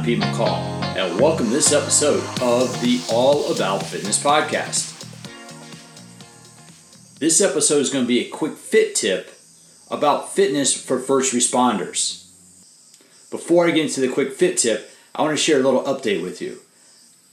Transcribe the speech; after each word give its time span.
I'm 0.00 0.06
Pete 0.06 0.18
McCall, 0.18 0.56
and 0.96 1.20
welcome 1.20 1.48
to 1.48 1.52
this 1.52 1.74
episode 1.74 2.24
of 2.40 2.80
the 2.80 3.02
All 3.12 3.52
About 3.52 3.82
Fitness 3.82 4.18
podcast. 4.18 4.98
This 7.18 7.42
episode 7.42 7.80
is 7.80 7.90
going 7.90 8.06
to 8.06 8.08
be 8.08 8.20
a 8.20 8.30
quick 8.30 8.56
fit 8.56 8.94
tip 8.94 9.30
about 9.90 10.32
fitness 10.32 10.72
for 10.72 10.98
first 10.98 11.34
responders. 11.34 12.30
Before 13.30 13.66
I 13.66 13.72
get 13.72 13.84
into 13.84 14.00
the 14.00 14.08
quick 14.08 14.32
fit 14.32 14.56
tip, 14.56 14.90
I 15.14 15.20
want 15.20 15.36
to 15.36 15.42
share 15.44 15.60
a 15.60 15.62
little 15.62 15.82
update 15.82 16.22
with 16.22 16.40
you. 16.40 16.60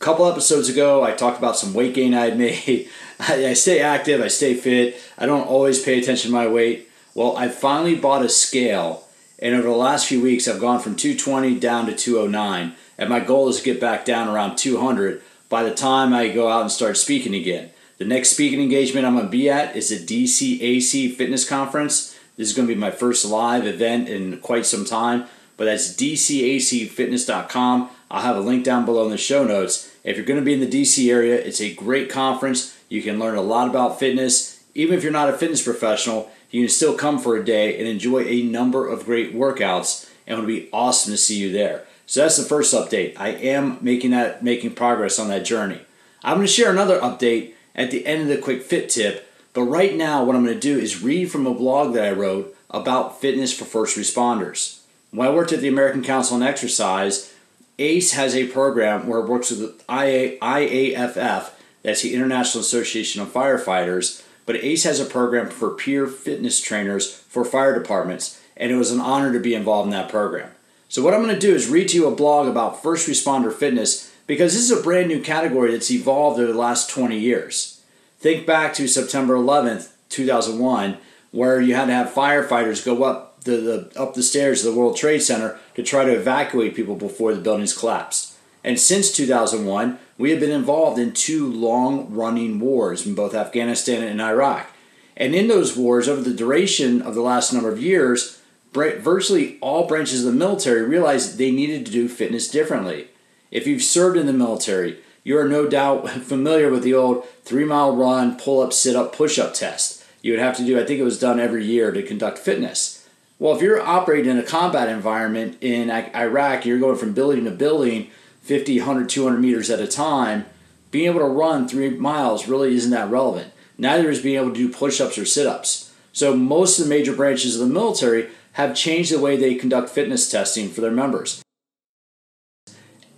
A 0.01 0.03
couple 0.03 0.29
episodes 0.29 0.67
ago, 0.67 1.05
I 1.05 1.13
talked 1.13 1.37
about 1.37 1.55
some 1.55 1.73
weight 1.73 1.93
gain 1.93 2.13
I 2.13 2.25
had 2.25 2.37
made. 2.37 2.89
I, 3.17 3.53
stay 3.53 3.79
active, 3.79 4.19
I 4.19 4.27
stay 4.27 4.55
fit, 4.55 5.01
I 5.17 5.25
don't 5.25 5.47
always 5.47 5.81
pay 5.81 5.99
attention 5.99 6.31
to 6.31 6.35
my 6.35 6.49
weight. 6.49 6.89
Well, 7.15 7.37
I 7.37 7.47
finally 7.47 7.95
bought 7.95 8.25
a 8.25 8.29
scale 8.29 9.06
and 9.39 9.53
over 9.53 9.67
the 9.67 9.75
last 9.75 10.07
few 10.07 10.21
weeks, 10.21 10.47
I've 10.47 10.59
gone 10.59 10.79
from 10.79 10.95
220 10.95 11.59
down 11.59 11.85
to 11.85 11.95
209. 11.95 12.75
And 12.97 13.09
my 13.09 13.19
goal 13.19 13.49
is 13.49 13.57
to 13.57 13.63
get 13.63 13.79
back 13.79 14.05
down 14.05 14.27
around 14.27 14.57
200 14.57 15.21
by 15.49 15.63
the 15.63 15.73
time 15.73 16.13
I 16.13 16.29
go 16.29 16.49
out 16.49 16.61
and 16.61 16.71
start 16.71 16.97
speaking 16.97 17.35
again. 17.35 17.69
The 17.99 18.05
next 18.05 18.29
speaking 18.29 18.61
engagement 18.61 19.05
I'm 19.05 19.13
going 19.13 19.25
to 19.25 19.31
be 19.31 19.49
at 19.49 19.75
is 19.75 19.89
the 19.89 19.97
DCAC 19.97 21.15
Fitness 21.15 21.47
Conference. 21.47 22.17
This 22.35 22.49
is 22.49 22.55
going 22.55 22.67
to 22.67 22.73
be 22.73 22.79
my 22.79 22.91
first 22.91 23.25
live 23.25 23.65
event 23.65 24.09
in 24.09 24.39
quite 24.39 24.65
some 24.65 24.85
time, 24.85 25.25
but 25.55 25.65
that's 25.65 25.95
dcacfitness.com. 25.95 27.89
I'll 28.09 28.21
have 28.21 28.37
a 28.37 28.41
link 28.41 28.63
down 28.63 28.85
below 28.85 29.05
in 29.05 29.11
the 29.11 29.17
show 29.17 29.43
notes. 29.43 29.91
If 30.03 30.15
you're 30.15 30.25
going 30.25 30.39
to 30.39 30.45
be 30.45 30.53
in 30.53 30.59
the 30.59 30.67
DC 30.69 31.11
area, 31.11 31.35
it's 31.35 31.61
a 31.61 31.73
great 31.73 32.09
conference. 32.09 32.77
You 32.89 33.01
can 33.01 33.19
learn 33.19 33.35
a 33.35 33.41
lot 33.41 33.67
about 33.67 33.99
fitness. 33.99 34.63
Even 34.75 34.95
if 34.95 35.03
you're 35.03 35.11
not 35.11 35.29
a 35.29 35.33
fitness 35.33 35.63
professional, 35.63 36.31
you 36.49 36.61
can 36.61 36.69
still 36.69 36.95
come 36.95 37.19
for 37.19 37.35
a 37.35 37.45
day 37.45 37.77
and 37.77 37.87
enjoy 37.87 38.23
a 38.23 38.43
number 38.43 38.87
of 38.87 39.05
great 39.05 39.35
workouts, 39.35 40.09
and 40.25 40.37
it 40.37 40.39
would 40.39 40.47
be 40.47 40.69
awesome 40.71 41.11
to 41.11 41.17
see 41.17 41.37
you 41.37 41.51
there. 41.51 41.85
So 42.05 42.21
that's 42.21 42.37
the 42.37 42.43
first 42.43 42.73
update. 42.73 43.15
I 43.17 43.29
am 43.29 43.79
making 43.81 44.11
that 44.11 44.43
making 44.43 44.75
progress 44.75 45.19
on 45.19 45.27
that 45.27 45.45
journey. 45.45 45.81
I'm 46.23 46.37
going 46.37 46.47
to 46.47 46.53
share 46.53 46.71
another 46.71 46.99
update 46.99 47.53
at 47.75 47.91
the 47.91 48.05
end 48.05 48.23
of 48.23 48.27
the 48.29 48.37
quick 48.37 48.61
fit 48.63 48.89
tip, 48.89 49.31
but 49.53 49.63
right 49.63 49.95
now 49.95 50.23
what 50.23 50.35
I'm 50.35 50.43
going 50.43 50.55
to 50.55 50.59
do 50.59 50.79
is 50.79 51.03
read 51.03 51.31
from 51.31 51.45
a 51.45 51.53
blog 51.53 51.93
that 51.93 52.05
I 52.05 52.11
wrote 52.11 52.55
about 52.69 53.19
fitness 53.19 53.57
for 53.57 53.65
first 53.65 53.97
responders. 53.97 54.81
When 55.11 55.27
I 55.27 55.31
worked 55.31 55.53
at 55.53 55.61
the 55.61 55.67
American 55.67 56.03
Council 56.03 56.35
on 56.35 56.43
Exercise, 56.43 57.33
ACE 57.79 58.13
has 58.13 58.35
a 58.35 58.47
program 58.47 59.07
where 59.07 59.19
it 59.19 59.29
works 59.29 59.51
with 59.51 59.59
the 59.59 59.93
IA, 59.93 60.39
IAFF, 60.39 61.51
that's 61.83 62.01
the 62.01 62.15
International 62.15 62.61
Association 62.61 63.21
of 63.21 63.29
Firefighters, 63.29 64.23
but 64.47 64.63
ACE 64.63 64.85
has 64.85 64.99
a 64.99 65.05
program 65.05 65.49
for 65.49 65.69
peer 65.69 66.07
fitness 66.07 66.59
trainers 66.59 67.13
for 67.13 67.45
fire 67.45 67.77
departments, 67.77 68.41
and 68.55 68.71
it 68.71 68.75
was 68.77 68.89
an 68.89 69.01
honor 69.01 69.31
to 69.31 69.39
be 69.39 69.53
involved 69.53 69.85
in 69.85 69.91
that 69.91 70.09
program. 70.09 70.49
So, 70.89 71.03
what 71.03 71.13
I'm 71.13 71.21
going 71.21 71.35
to 71.35 71.39
do 71.39 71.53
is 71.53 71.69
read 71.69 71.89
to 71.89 71.97
you 71.97 72.07
a 72.07 72.15
blog 72.15 72.47
about 72.47 72.81
first 72.81 73.07
responder 73.07 73.53
fitness 73.53 74.11
because 74.25 74.53
this 74.53 74.63
is 74.63 74.71
a 74.71 74.81
brand 74.81 75.09
new 75.09 75.21
category 75.21 75.71
that's 75.71 75.91
evolved 75.91 76.39
over 76.39 76.51
the 76.51 76.57
last 76.57 76.89
20 76.89 77.19
years. 77.19 77.83
Think 78.19 78.47
back 78.47 78.73
to 78.75 78.87
September 78.87 79.35
11th, 79.35 79.91
2001, 80.09 80.97
where 81.31 81.59
you 81.59 81.75
had 81.75 81.85
to 81.85 81.93
have 81.93 82.09
firefighters 82.09 82.83
go 82.83 83.03
up 83.03 83.43
the, 83.43 83.57
the 83.57 84.01
up 84.01 84.13
the 84.13 84.23
stairs 84.23 84.65
of 84.65 84.73
the 84.73 84.79
World 84.79 84.95
Trade 84.95 85.19
Center 85.19 85.59
to 85.75 85.83
try 85.83 86.05
to 86.05 86.13
evacuate 86.13 86.73
people 86.73 86.95
before 86.95 87.33
the 87.33 87.41
buildings 87.41 87.77
collapsed. 87.77 88.36
And 88.67 88.77
since 88.77 89.13
2001, 89.13 89.97
we 90.17 90.31
have 90.31 90.41
been 90.41 90.51
involved 90.51 90.99
in 90.99 91.13
two 91.13 91.49
long 91.49 92.13
running 92.13 92.59
wars 92.59 93.07
in 93.07 93.15
both 93.15 93.33
Afghanistan 93.33 94.03
and 94.03 94.21
Iraq. 94.21 94.69
And 95.15 95.33
in 95.33 95.47
those 95.47 95.77
wars, 95.77 96.09
over 96.09 96.19
the 96.19 96.35
duration 96.35 97.01
of 97.01 97.15
the 97.15 97.21
last 97.21 97.53
number 97.53 97.71
of 97.71 97.81
years, 97.81 98.41
virtually 98.73 99.57
all 99.61 99.87
branches 99.87 100.25
of 100.25 100.33
the 100.33 100.37
military 100.37 100.81
realized 100.81 101.37
they 101.37 101.49
needed 101.49 101.85
to 101.85 101.93
do 101.93 102.09
fitness 102.09 102.49
differently. 102.49 103.07
If 103.51 103.67
you've 103.67 103.83
served 103.83 104.17
in 104.17 104.25
the 104.25 104.33
military, 104.33 104.97
you 105.23 105.37
are 105.37 105.47
no 105.47 105.69
doubt 105.69 106.09
familiar 106.09 106.69
with 106.69 106.83
the 106.83 106.93
old 106.93 107.25
three 107.45 107.63
mile 107.63 107.95
run, 107.95 108.37
pull 108.37 108.59
up, 108.59 108.73
sit 108.73 108.97
up, 108.97 109.15
push 109.15 109.39
up 109.39 109.53
test. 109.53 110.03
You 110.21 110.33
would 110.33 110.41
have 110.41 110.57
to 110.57 110.65
do, 110.65 110.77
I 110.77 110.83
think 110.83 110.99
it 110.99 111.05
was 111.05 111.21
done 111.21 111.39
every 111.39 111.63
year 111.63 111.93
to 111.93 112.03
conduct 112.03 112.37
fitness. 112.37 113.07
Well, 113.39 113.55
if 113.55 113.61
you're 113.61 113.79
operating 113.79 114.29
in 114.29 114.37
a 114.37 114.43
combat 114.43 114.89
environment 114.89 115.57
in 115.61 115.89
Iraq, 115.89 116.65
you're 116.65 116.79
going 116.79 116.97
from 116.97 117.13
building 117.13 117.45
to 117.45 117.51
building 117.51 118.09
50, 118.47 118.79
100, 118.79 119.09
200 119.09 119.39
meters 119.39 119.69
at 119.69 119.81
a 119.81 119.87
time, 119.87 120.45
being 120.89 121.05
able 121.05 121.19
to 121.19 121.25
run 121.25 121.67
three 121.67 121.89
miles 121.89 122.47
really 122.47 122.73
isn't 122.75 122.91
that 122.91 123.09
relevant. 123.09 123.51
Neither 123.77 124.09
is 124.09 124.21
being 124.21 124.37
able 124.37 124.51
to 124.51 124.55
do 124.55 124.69
push 124.69 125.01
ups 125.01 125.17
or 125.17 125.25
sit 125.25 125.45
ups. 125.45 125.93
So, 126.13 126.35
most 126.35 126.79
of 126.79 126.85
the 126.85 126.89
major 126.89 127.13
branches 127.13 127.59
of 127.59 127.67
the 127.67 127.73
military 127.73 128.29
have 128.53 128.75
changed 128.75 129.11
the 129.11 129.19
way 129.19 129.35
they 129.35 129.53
conduct 129.53 129.89
fitness 129.89 130.31
testing 130.31 130.69
for 130.69 130.81
their 130.81 130.91
members. 130.91 131.43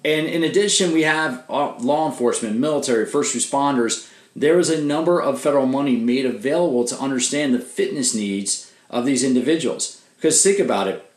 And 0.03 0.27
in 0.27 0.43
addition, 0.43 0.91
we 0.91 1.03
have 1.03 1.45
uh, 1.49 1.77
law 1.77 2.09
enforcement, 2.09 2.57
military, 2.57 3.05
first 3.05 3.35
responders. 3.35 4.11
There 4.35 4.59
is 4.59 4.69
a 4.69 4.81
number 4.81 5.21
of 5.21 5.39
federal 5.39 5.65
money 5.65 5.95
made 5.95 6.25
available 6.25 6.85
to 6.85 6.99
understand 6.99 7.53
the 7.53 7.59
fitness 7.59 8.15
needs 8.15 8.71
of 8.89 9.05
these 9.05 9.23
individuals. 9.23 10.01
Because 10.15 10.41
think 10.41 10.59
about 10.59 10.87
it, 10.87 11.09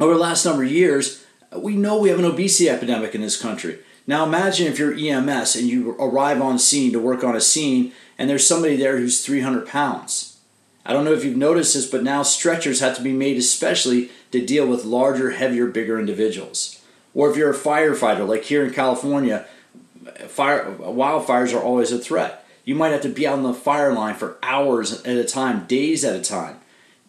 over 0.00 0.14
the 0.14 0.20
last 0.20 0.44
number 0.44 0.64
of 0.64 0.70
years, 0.70 1.24
we 1.56 1.76
know 1.76 1.98
we 1.98 2.08
have 2.08 2.18
an 2.18 2.24
obesity 2.24 2.68
epidemic 2.68 3.14
in 3.14 3.20
this 3.20 3.40
country. 3.40 3.78
Now 4.06 4.24
imagine 4.24 4.66
if 4.66 4.78
you're 4.78 4.94
EMS 4.94 5.56
and 5.56 5.68
you 5.68 5.92
arrive 5.98 6.40
on 6.40 6.58
scene 6.58 6.92
to 6.92 6.98
work 6.98 7.22
on 7.22 7.36
a 7.36 7.40
scene 7.40 7.92
and 8.16 8.28
there's 8.28 8.46
somebody 8.46 8.76
there 8.76 8.98
who's 8.98 9.24
300 9.24 9.66
pounds. 9.66 10.38
I 10.84 10.92
don't 10.92 11.04
know 11.04 11.12
if 11.12 11.24
you've 11.24 11.36
noticed 11.36 11.74
this, 11.74 11.86
but 11.86 12.02
now 12.02 12.22
stretchers 12.22 12.80
have 12.80 12.96
to 12.96 13.02
be 13.02 13.12
made 13.12 13.36
especially 13.36 14.10
to 14.32 14.44
deal 14.44 14.66
with 14.66 14.84
larger, 14.84 15.32
heavier, 15.32 15.66
bigger 15.66 16.00
individuals. 16.00 16.80
Or 17.14 17.30
if 17.30 17.36
you're 17.36 17.50
a 17.50 17.54
firefighter, 17.54 18.26
like 18.26 18.44
here 18.44 18.64
in 18.64 18.72
California, 18.72 19.46
fire 20.28 20.74
wildfires 20.78 21.54
are 21.54 21.62
always 21.62 21.92
a 21.92 21.98
threat. 21.98 22.46
You 22.64 22.74
might 22.74 22.92
have 22.92 23.02
to 23.02 23.08
be 23.08 23.26
on 23.26 23.42
the 23.42 23.54
fire 23.54 23.92
line 23.92 24.14
for 24.14 24.38
hours 24.42 25.02
at 25.02 25.16
a 25.16 25.24
time, 25.24 25.66
days 25.66 26.04
at 26.04 26.16
a 26.16 26.22
time. 26.22 26.58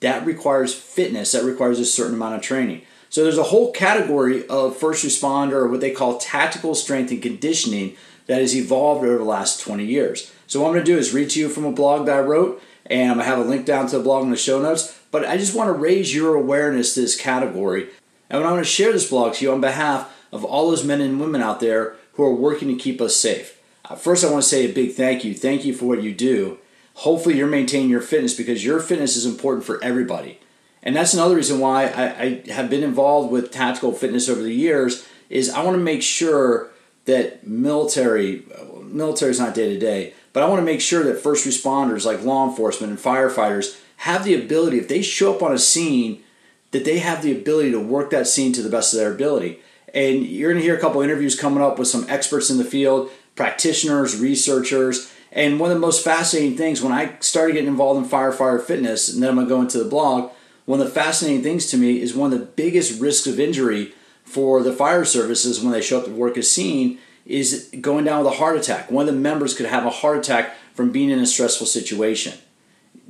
That 0.02 0.26
requires 0.26 0.74
fitness, 0.74 1.32
that 1.34 1.44
requires 1.44 1.80
a 1.80 1.86
certain 1.86 2.16
amount 2.16 2.36
of 2.36 2.42
training. 2.42 2.82
So 3.10 3.24
there's 3.24 3.40
a 3.40 3.44
whole 3.44 3.72
category 3.72 4.48
of 4.48 4.78
first 4.78 5.04
responder, 5.04 5.70
what 5.70 5.82
they 5.82 5.92
call 5.92 6.20
tactical 6.20 6.76
strength 6.76 7.12
and 7.12 7.22
conditioning, 7.22 7.96
that 8.28 8.42
has 8.42 8.56
evolved 8.56 9.04
over 9.04 9.18
the 9.18 9.24
last 9.24 9.60
20 9.62 9.84
years. 9.84 10.32
So 10.46 10.62
what 10.62 10.68
I'm 10.68 10.74
going 10.74 10.86
to 10.86 10.92
do 10.92 10.98
is 10.98 11.14
read 11.14 11.32
to 11.32 11.40
you 11.40 11.50
from 11.50 11.66
a 11.66 11.72
blog 11.72 12.06
that 12.06 12.18
I 12.18 12.22
wrote, 12.22 12.62
and 12.86 13.20
I 13.20 13.24
have 13.24 13.40
a 13.40 13.44
link 13.44 13.66
down 13.66 13.88
to 13.88 13.98
the 13.98 14.04
blog 14.04 14.24
in 14.24 14.30
the 14.30 14.38
show 14.38 14.62
notes. 14.62 15.00
But 15.10 15.26
I 15.26 15.38
just 15.38 15.56
want 15.56 15.70
to 15.70 15.74
raise 15.74 16.14
your 16.14 16.36
awareness 16.36 16.94
to 16.94 17.02
this 17.02 17.20
category, 17.20 17.90
and 18.30 18.44
I 18.44 18.52
want 18.52 18.64
to 18.64 18.70
share 18.70 18.92
this 18.92 19.10
blog 19.10 19.34
to 19.36 19.46
you 19.46 19.52
on 19.52 19.62
behalf 19.62 20.16
of 20.32 20.46
all 20.46 20.70
those 20.70 20.84
men 20.84 21.02
and 21.02 21.20
women 21.20 21.42
out 21.42 21.60
there 21.60 21.96
who 22.14 22.24
are 22.24 22.34
working 22.34 22.68
to 22.68 22.76
keep 22.76 23.02
us 23.02 23.16
safe. 23.16 23.60
Uh, 23.86 23.96
first, 23.96 24.24
I 24.24 24.30
want 24.30 24.44
to 24.44 24.50
say 24.50 24.66
a 24.66 24.74
big 24.74 24.94
thank 24.94 25.24
you. 25.24 25.34
Thank 25.34 25.66
you 25.66 25.74
for 25.74 25.86
what 25.86 26.04
you 26.04 26.14
do. 26.14 26.60
Hopefully, 26.94 27.38
you're 27.38 27.48
maintaining 27.48 27.90
your 27.90 28.02
fitness 28.02 28.36
because 28.36 28.64
your 28.64 28.80
fitness 28.80 29.16
is 29.16 29.26
important 29.26 29.66
for 29.66 29.84
everybody 29.84 30.40
and 30.84 30.96
that's 30.96 31.14
another 31.14 31.36
reason 31.36 31.60
why 31.60 31.86
I, 31.86 32.22
I, 32.48 32.52
have 32.52 32.70
been 32.70 32.84
involved 32.84 33.32
with 33.32 33.52
tactical 33.52 33.92
fitness 33.92 34.30
over 34.30 34.42
the 34.42 34.54
years 34.54 35.08
is 35.30 35.50
i 35.50 35.64
want 35.64 35.76
to 35.76 35.84
make 35.84 36.02
sure 36.02 36.72
that 37.06 37.46
military 37.46 38.44
military 38.84 39.32
is 39.32 39.40
not 39.40 39.56
day 39.56 39.74
to 39.74 39.80
day 39.80 40.14
but 40.34 40.44
i 40.44 40.48
want 40.48 40.60
to 40.60 40.66
make 40.66 40.82
sure 40.82 41.04
that 41.04 41.22
first 41.22 41.48
responders 41.48 42.06
like 42.06 42.24
law 42.24 42.48
enforcement 42.48 42.92
and 42.92 43.00
firefighters 43.00 43.80
have 43.98 44.24
the 44.24 44.34
ability 44.36 44.78
if 44.78 44.88
they 44.88 45.02
show 45.02 45.36
up 45.36 45.44
on 45.44 45.52
a 45.52 45.60
scene 45.60 46.24
that 46.72 46.86
they 46.86 47.00
have 47.00 47.22
the 47.22 47.32
ability 47.32 47.72
to 47.72 47.80
work 47.80 48.10
that 48.12 48.28
scene 48.28 48.54
to 48.54 48.62
the 48.62 48.70
best 48.70 48.94
of 48.94 49.00
their 49.00 49.12
ability. 49.12 49.60
And 49.94 50.26
you're 50.26 50.52
going 50.52 50.62
to 50.62 50.66
hear 50.66 50.78
a 50.78 50.82
couple 50.82 51.02
interviews 51.02 51.40
coming 51.40 51.64
up 51.64 51.80
with 51.80 51.88
some 51.88 52.06
experts 52.08 52.50
in 52.50 52.58
the 52.58 52.64
field 52.64 53.10
practitioners 53.36 54.20
researchers 54.20 55.14
and 55.32 55.60
one 55.60 55.72
of 55.72 55.76
the 55.76 55.80
most 55.80 56.04
fascinating 56.04 56.58
things 56.58 56.82
when 56.82 56.92
i 56.92 57.18
started 57.22 57.54
getting 57.54 57.70
involved 57.70 58.04
in 58.04 58.10
firefighter 58.10 58.62
fitness 58.62 59.14
and 59.14 59.24
then 59.24 59.30
i'm 59.30 59.36
going 59.36 59.48
to 59.48 59.50
go 59.50 59.62
into 59.62 59.78
the 59.82 59.90
blog 59.90 60.30
one 60.70 60.80
of 60.80 60.86
the 60.86 60.94
fascinating 60.94 61.42
things 61.42 61.66
to 61.66 61.78
me 61.78 62.00
is 62.00 62.14
one 62.14 62.32
of 62.32 62.40
the 62.40 62.46
biggest 62.46 63.02
risks 63.02 63.26
of 63.26 63.40
injury 63.40 63.92
for 64.24 64.62
the 64.62 64.72
fire 64.72 65.04
services 65.04 65.60
when 65.60 65.72
they 65.72 65.82
show 65.82 65.98
up 65.98 66.06
to 66.06 66.12
work 66.12 66.38
a 66.38 66.44
scene 66.44 67.00
is 67.26 67.74
going 67.82 68.06
down 68.06 68.24
with 68.24 68.34
a 68.34 68.38
heart 68.38 68.56
attack. 68.56 68.92
One 68.92 69.10
of 69.10 69.16
the 69.16 69.20
members 69.20 69.56
could 69.56 69.66
have 69.66 69.84
a 69.84 69.90
heart 69.90 70.20
attack 70.20 70.54
from 70.76 70.92
being 70.92 71.10
in 71.10 71.18
a 71.18 71.26
stressful 71.26 71.66
situation. 71.66 72.38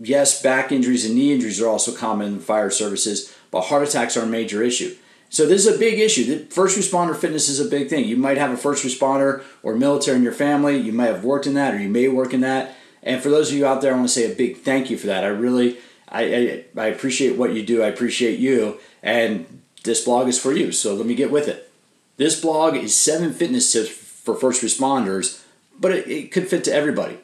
Yes, 0.01 0.41
back 0.41 0.71
injuries 0.71 1.05
and 1.05 1.15
knee 1.15 1.33
injuries 1.33 1.59
are 1.59 1.67
also 1.67 1.93
common 1.93 2.27
in 2.35 2.39
fire 2.39 2.69
services, 2.69 3.35
but 3.51 3.63
heart 3.63 3.85
attacks 3.85 4.15
are 4.15 4.23
a 4.23 4.25
major 4.25 4.63
issue. 4.63 4.95
So 5.27 5.45
this 5.45 5.67
is 5.67 5.75
a 5.75 5.77
big 5.77 5.99
issue. 5.99 6.23
The 6.23 6.45
First 6.45 6.77
responder 6.77 7.13
fitness 7.13 7.49
is 7.49 7.59
a 7.59 7.69
big 7.69 7.89
thing. 7.89 8.05
You 8.05 8.15
might 8.15 8.37
have 8.37 8.51
a 8.51 8.57
first 8.57 8.85
responder 8.85 9.43
or 9.63 9.75
military 9.75 10.15
in 10.15 10.23
your 10.23 10.31
family. 10.31 10.77
You 10.77 10.93
might 10.93 11.07
have 11.07 11.25
worked 11.25 11.45
in 11.45 11.55
that, 11.55 11.73
or 11.73 11.77
you 11.77 11.89
may 11.89 12.07
work 12.07 12.33
in 12.33 12.39
that. 12.39 12.77
And 13.03 13.21
for 13.21 13.27
those 13.27 13.51
of 13.51 13.57
you 13.57 13.65
out 13.65 13.81
there, 13.81 13.91
I 13.91 13.97
want 13.97 14.07
to 14.07 14.13
say 14.13 14.31
a 14.31 14.33
big 14.33 14.59
thank 14.59 14.89
you 14.89 14.97
for 14.97 15.07
that. 15.07 15.25
I 15.25 15.27
really 15.27 15.77
I, 16.09 16.23
I, 16.23 16.65
I 16.75 16.87
appreciate 16.87 17.37
what 17.37 17.53
you 17.53 17.63
do. 17.63 17.83
I 17.83 17.87
appreciate 17.87 18.39
you. 18.39 18.79
And 19.03 19.61
this 19.83 20.03
blog 20.03 20.27
is 20.27 20.39
for 20.39 20.51
you. 20.51 20.71
So 20.71 20.95
let 20.95 21.05
me 21.05 21.15
get 21.15 21.31
with 21.31 21.47
it. 21.47 21.71
This 22.17 22.41
blog 22.41 22.75
is 22.75 22.95
seven 22.99 23.31
fitness 23.31 23.71
tips 23.71 23.89
for 23.89 24.35
first 24.35 24.61
responders, 24.61 25.43
but 25.79 25.91
it, 25.91 26.07
it 26.07 26.31
could 26.31 26.47
fit 26.47 26.63
to 26.65 26.73
everybody. 26.73 27.19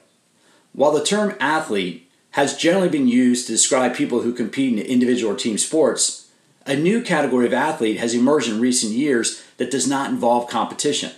While 0.73 0.91
the 0.91 1.03
term 1.03 1.35
athlete 1.39 2.09
has 2.31 2.57
generally 2.57 2.89
been 2.89 3.07
used 3.07 3.47
to 3.47 3.53
describe 3.53 3.95
people 3.95 4.21
who 4.21 4.33
compete 4.33 4.77
in 4.77 4.85
individual 4.85 5.33
or 5.33 5.37
team 5.37 5.57
sports, 5.57 6.25
A 6.65 6.75
new 6.75 7.01
category 7.01 7.45
of 7.45 7.53
athlete 7.53 7.99
has 7.99 8.15
emerged 8.15 8.49
in 8.49 8.59
recent 8.59 8.91
years 8.91 9.43
that 9.57 9.69
does 9.69 9.87
not 9.87 10.09
involve 10.09 10.49
competition. 10.49 11.11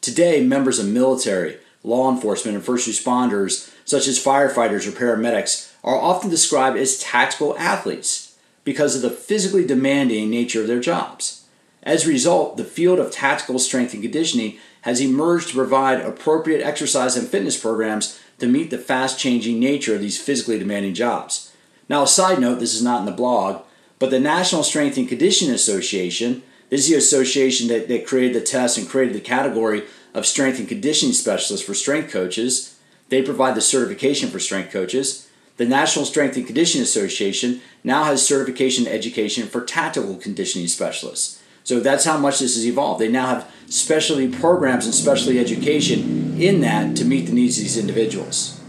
Today, 0.00 0.40
members 0.40 0.78
of 0.78 0.86
military, 0.86 1.58
law 1.82 2.10
enforcement, 2.12 2.56
and 2.56 2.64
first 2.64 2.88
responders, 2.88 3.72
such 3.84 4.06
as 4.06 4.22
firefighters 4.22 4.86
or 4.86 4.92
paramedics, 4.92 5.65
are 5.84 5.96
often 5.96 6.30
described 6.30 6.76
as 6.76 6.98
tactical 6.98 7.56
athletes 7.58 8.36
because 8.64 8.96
of 8.96 9.02
the 9.02 9.10
physically 9.10 9.64
demanding 9.64 10.28
nature 10.28 10.62
of 10.62 10.66
their 10.66 10.80
jobs. 10.80 11.44
As 11.82 12.04
a 12.04 12.08
result, 12.08 12.56
the 12.56 12.64
field 12.64 12.98
of 12.98 13.12
tactical 13.12 13.60
strength 13.60 13.94
and 13.94 14.02
conditioning 14.02 14.58
has 14.82 15.00
emerged 15.00 15.48
to 15.48 15.54
provide 15.54 16.00
appropriate 16.00 16.64
exercise 16.64 17.16
and 17.16 17.28
fitness 17.28 17.58
programs 17.58 18.20
to 18.38 18.46
meet 18.46 18.70
the 18.70 18.78
fast 18.78 19.18
changing 19.18 19.60
nature 19.60 19.94
of 19.94 20.00
these 20.00 20.20
physically 20.20 20.58
demanding 20.58 20.94
jobs. 20.94 21.52
Now, 21.88 22.02
a 22.02 22.08
side 22.08 22.40
note 22.40 22.58
this 22.58 22.74
is 22.74 22.82
not 22.82 23.00
in 23.00 23.06
the 23.06 23.12
blog, 23.12 23.62
but 23.98 24.10
the 24.10 24.20
National 24.20 24.62
Strength 24.62 24.98
and 24.98 25.08
Conditioning 25.08 25.54
Association, 25.54 26.42
this 26.68 26.80
is 26.82 26.90
the 26.90 26.96
association 26.96 27.68
that, 27.68 27.88
that 27.88 28.06
created 28.06 28.34
the 28.34 28.44
test 28.44 28.76
and 28.76 28.88
created 28.88 29.14
the 29.14 29.20
category 29.20 29.84
of 30.12 30.26
strength 30.26 30.58
and 30.58 30.68
conditioning 30.68 31.12
specialists 31.12 31.64
for 31.64 31.74
strength 31.74 32.12
coaches. 32.12 32.78
They 33.08 33.22
provide 33.22 33.54
the 33.54 33.60
certification 33.60 34.28
for 34.28 34.40
strength 34.40 34.72
coaches. 34.72 35.25
The 35.56 35.64
National 35.64 36.04
Strength 36.04 36.36
and 36.36 36.46
Conditioning 36.46 36.84
Association 36.84 37.62
now 37.82 38.04
has 38.04 38.26
certification 38.26 38.86
education 38.86 39.48
for 39.48 39.64
tactical 39.64 40.16
conditioning 40.16 40.68
specialists. 40.68 41.42
So 41.64 41.80
that's 41.80 42.04
how 42.04 42.18
much 42.18 42.38
this 42.38 42.54
has 42.54 42.66
evolved. 42.66 43.00
They 43.00 43.08
now 43.08 43.26
have 43.26 43.50
specialty 43.68 44.28
programs 44.28 44.84
and 44.84 44.94
specialty 44.94 45.40
education 45.40 46.40
in 46.40 46.60
that 46.60 46.94
to 46.96 47.04
meet 47.04 47.26
the 47.26 47.32
needs 47.32 47.58
of 47.58 47.64
these 47.64 47.78
individuals. 47.78 48.60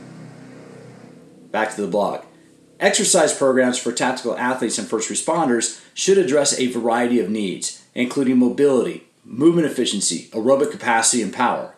Back 1.52 1.76
to 1.76 1.82
the 1.82 1.88
blog. 1.88 2.24
Exercise 2.80 3.38
programs 3.38 3.78
for 3.78 3.92
tactical 3.92 4.38
athletes 4.38 4.78
and 4.78 4.88
first 4.88 5.10
responders 5.10 5.84
should 5.94 6.18
address 6.18 6.58
a 6.58 6.68
variety 6.68 7.20
of 7.20 7.30
needs, 7.30 7.84
including 7.94 8.38
mobility, 8.38 9.08
movement 9.26 9.68
efficiency, 9.68 10.30
aerobic 10.32 10.72
capacity, 10.72 11.22
and 11.22 11.34
power. 11.34 11.76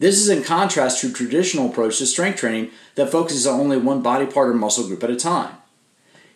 This 0.00 0.18
is 0.18 0.30
in 0.30 0.42
contrast 0.42 1.02
to 1.02 1.12
traditional 1.12 1.68
approach 1.68 1.98
to 1.98 2.06
strength 2.06 2.38
training 2.38 2.70
that 2.94 3.12
focuses 3.12 3.46
on 3.46 3.60
only 3.60 3.76
one 3.76 4.00
body 4.00 4.24
part 4.24 4.48
or 4.48 4.54
muscle 4.54 4.86
group 4.88 5.04
at 5.04 5.10
a 5.10 5.16
time. 5.16 5.56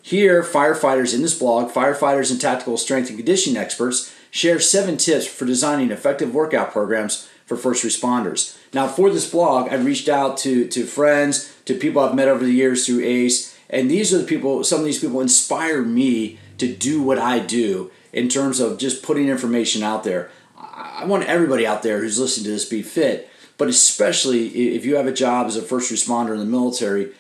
Here, 0.03 0.43
firefighters 0.43 1.15
in 1.15 1.23
this 1.23 1.39
blog, 1.39 1.73
firefighters 1.73 2.31
and 2.31 2.39
tactical 2.39 2.77
strength 2.77 3.09
and 3.09 3.17
conditioning 3.17 3.57
experts 3.57 4.15
share 4.31 4.61
seven 4.61 4.99
tips 4.99 5.27
for 5.27 5.47
designing 5.47 5.91
effective 5.91 6.35
workout 6.35 6.73
programs 6.73 7.27
for 7.47 7.57
first 7.57 7.83
responders. 7.83 8.55
Now, 8.75 8.87
for 8.87 9.09
this 9.09 9.31
blog, 9.31 9.71
I've 9.71 9.87
reached 9.87 10.11
out 10.11 10.37
to, 10.39 10.69
to 10.69 10.85
friends, 10.85 11.51
to 11.65 11.75
people 11.75 12.03
I've 12.03 12.15
met 12.15 12.29
over 12.29 12.45
the 12.45 12.53
years 12.53 12.85
through 12.85 13.03
ACE, 13.03 13.59
and 13.71 13.91
these 13.91 14.13
are 14.13 14.19
the 14.19 14.25
people, 14.25 14.63
some 14.63 14.81
of 14.81 14.85
these 14.85 15.01
people 15.01 15.23
inspire 15.23 15.81
me 15.81 16.39
to 16.59 16.71
do 16.71 17.01
what 17.01 17.19
I 17.19 17.39
do 17.39 17.91
in 18.13 18.29
terms 18.29 18.61
of 18.61 18.77
just 18.77 19.03
putting 19.03 19.29
information 19.29 19.83
out 19.83 20.05
there. 20.05 20.31
I 20.59 21.07
want 21.07 21.25
everybody 21.25 21.67
out 21.67 21.83
there 21.83 22.01
who's 22.01 22.19
listening 22.19 22.45
to 22.45 22.51
this 22.51 22.69
be 22.69 22.83
fit, 22.83 23.31
but 23.57 23.69
especially 23.69 24.75
if 24.75 24.85
you 24.85 24.97
have 24.97 25.07
a 25.07 25.13
job 25.13 25.47
as 25.47 25.57
a 25.57 25.63
first 25.63 25.93
responder 25.93 26.33
in 26.33 26.39
the 26.39 26.45
military, 26.45 27.13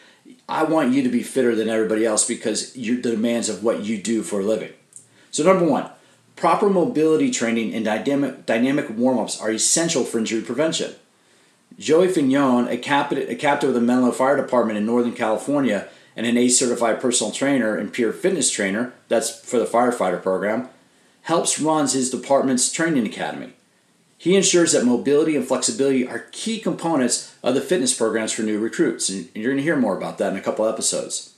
I 0.48 0.64
want 0.64 0.92
you 0.92 1.02
to 1.02 1.08
be 1.08 1.22
fitter 1.22 1.54
than 1.54 1.68
everybody 1.68 2.04
else 2.04 2.26
because 2.26 2.76
you're 2.76 3.00
the 3.00 3.12
demands 3.12 3.48
of 3.48 3.62
what 3.62 3.84
you 3.84 4.00
do 4.00 4.22
for 4.22 4.40
a 4.40 4.44
living. 4.44 4.72
So, 5.30 5.42
number 5.42 5.64
one, 5.64 5.90
proper 6.36 6.68
mobility 6.68 7.30
training 7.30 7.74
and 7.74 7.84
dynamic, 7.84 8.46
dynamic 8.46 8.90
warm 8.90 9.18
ups 9.18 9.40
are 9.40 9.50
essential 9.50 10.04
for 10.04 10.18
injury 10.18 10.42
prevention. 10.42 10.94
Joey 11.78 12.08
Fignon, 12.08 12.68
a 12.68 12.76
captain, 12.76 13.18
a 13.18 13.34
captain 13.34 13.68
with 13.68 13.74
the 13.74 13.80
Menlo 13.80 14.12
Fire 14.12 14.36
Department 14.36 14.78
in 14.78 14.86
Northern 14.86 15.12
California 15.12 15.88
and 16.16 16.26
an 16.26 16.36
ACE 16.36 16.58
certified 16.58 17.00
personal 17.00 17.32
trainer 17.32 17.76
and 17.76 17.92
peer 17.92 18.12
fitness 18.12 18.50
trainer, 18.50 18.92
that's 19.08 19.40
for 19.40 19.58
the 19.58 19.64
firefighter 19.64 20.22
program, 20.22 20.68
helps 21.22 21.58
runs 21.58 21.94
his 21.94 22.10
department's 22.10 22.70
training 22.70 23.06
academy. 23.06 23.53
He 24.24 24.36
ensures 24.36 24.72
that 24.72 24.86
mobility 24.86 25.36
and 25.36 25.46
flexibility 25.46 26.08
are 26.08 26.30
key 26.32 26.58
components 26.58 27.34
of 27.42 27.54
the 27.54 27.60
fitness 27.60 27.92
programs 27.92 28.32
for 28.32 28.40
new 28.40 28.58
recruits, 28.58 29.10
and 29.10 29.28
you're 29.34 29.52
going 29.52 29.58
to 29.58 29.62
hear 29.62 29.76
more 29.76 29.94
about 29.94 30.16
that 30.16 30.32
in 30.32 30.38
a 30.38 30.40
couple 30.40 30.66
episodes. 30.66 31.34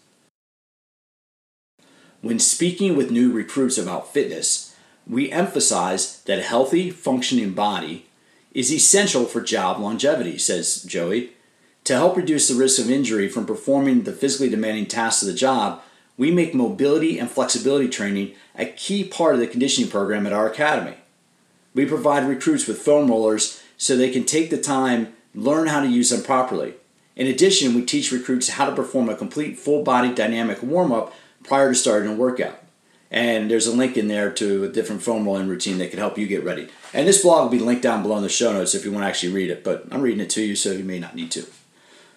When 2.21 2.39
speaking 2.39 2.97
with 2.97 3.11
new 3.11 3.33
recruits 3.33 3.77
about 3.77 4.13
fitness, 4.13 4.77
we 5.05 5.33
emphasize 5.33 6.23
that 6.27 6.39
a 6.39 6.43
healthy, 6.43 6.91
functioning 6.91 7.55
body 7.55 8.07
is 8.53 8.73
essential 8.73 9.25
for 9.25 9.41
job 9.41 9.81
longevity, 9.81 10.39
says 10.39 10.85
Joey. 10.85 11.33
To 11.87 11.95
help 11.97 12.17
reduce 12.17 12.47
the 12.47 12.55
risk 12.55 12.81
of 12.81 12.89
injury 12.89 13.29
from 13.29 13.47
performing 13.47 14.05
the 14.05 14.13
physically 14.13 14.49
demanding 14.49 14.87
tasks 14.87 15.23
of 15.23 15.27
the 15.27 15.35
job, 15.35 15.83
we 16.17 16.31
make 16.31 16.55
mobility 16.55 17.19
and 17.19 17.29
flexibility 17.29 17.89
training 17.89 18.37
a 18.55 18.65
key 18.65 19.03
part 19.03 19.35
of 19.35 19.41
the 19.41 19.49
conditioning 19.49 19.91
program 19.91 20.25
at 20.25 20.33
our 20.33 20.49
academy. 20.49 20.95
We 21.77 21.85
provide 21.85 22.27
recruits 22.27 22.67
with 22.67 22.81
foam 22.81 23.09
rollers 23.09 23.63
so 23.77 23.97
they 23.97 24.11
can 24.11 24.25
take 24.25 24.49
the 24.49 24.57
time, 24.57 25.13
learn 25.35 25.67
how 25.67 25.81
to 25.81 25.87
use 25.87 26.09
them 26.09 26.23
properly. 26.23 26.73
In 27.15 27.27
addition, 27.27 27.75
we 27.75 27.85
teach 27.85 28.11
recruits 28.11 28.49
how 28.49 28.65
to 28.65 28.75
perform 28.75 29.11
a 29.11 29.15
complete 29.15 29.59
full 29.59 29.85
body 29.85 30.13
dynamic 30.15 30.63
warm 30.63 30.91
up 30.91 31.15
prior 31.45 31.69
to 31.69 31.75
starting 31.75 32.11
a 32.11 32.15
workout. 32.15 32.63
And 33.11 33.51
there's 33.51 33.67
a 33.67 33.77
link 33.77 33.99
in 33.99 34.09
there 34.09 34.33
to 34.33 34.65
a 34.65 34.69
different 34.69 35.03
foam 35.03 35.27
rolling 35.27 35.49
routine 35.49 35.77
that 35.79 35.91
can 35.91 35.99
help 35.99 36.17
you 36.17 36.27
get 36.27 36.45
ready. 36.45 36.69
And 36.95 37.07
this 37.07 37.21
blog 37.21 37.45
will 37.45 37.59
be 37.59 37.65
linked 37.65 37.83
down 37.83 38.03
below 38.03 38.17
in 38.17 38.23
the 38.23 38.31
show 38.31 38.55
notes 38.55 38.75
if 38.75 38.87
you 38.87 38.91
want 38.91 39.05
to 39.05 39.09
actually 39.09 39.35
read 39.35 39.51
it, 39.51 39.63
but 39.63 39.87
I'm 39.91 40.01
reading 40.01 40.21
it 40.21 40.31
to 40.31 40.43
you, 40.43 40.57
so 40.57 40.73
you 40.73 40.83
may 40.83 40.99
not 40.99 41.15
need 41.15 41.31
to. 41.33 41.47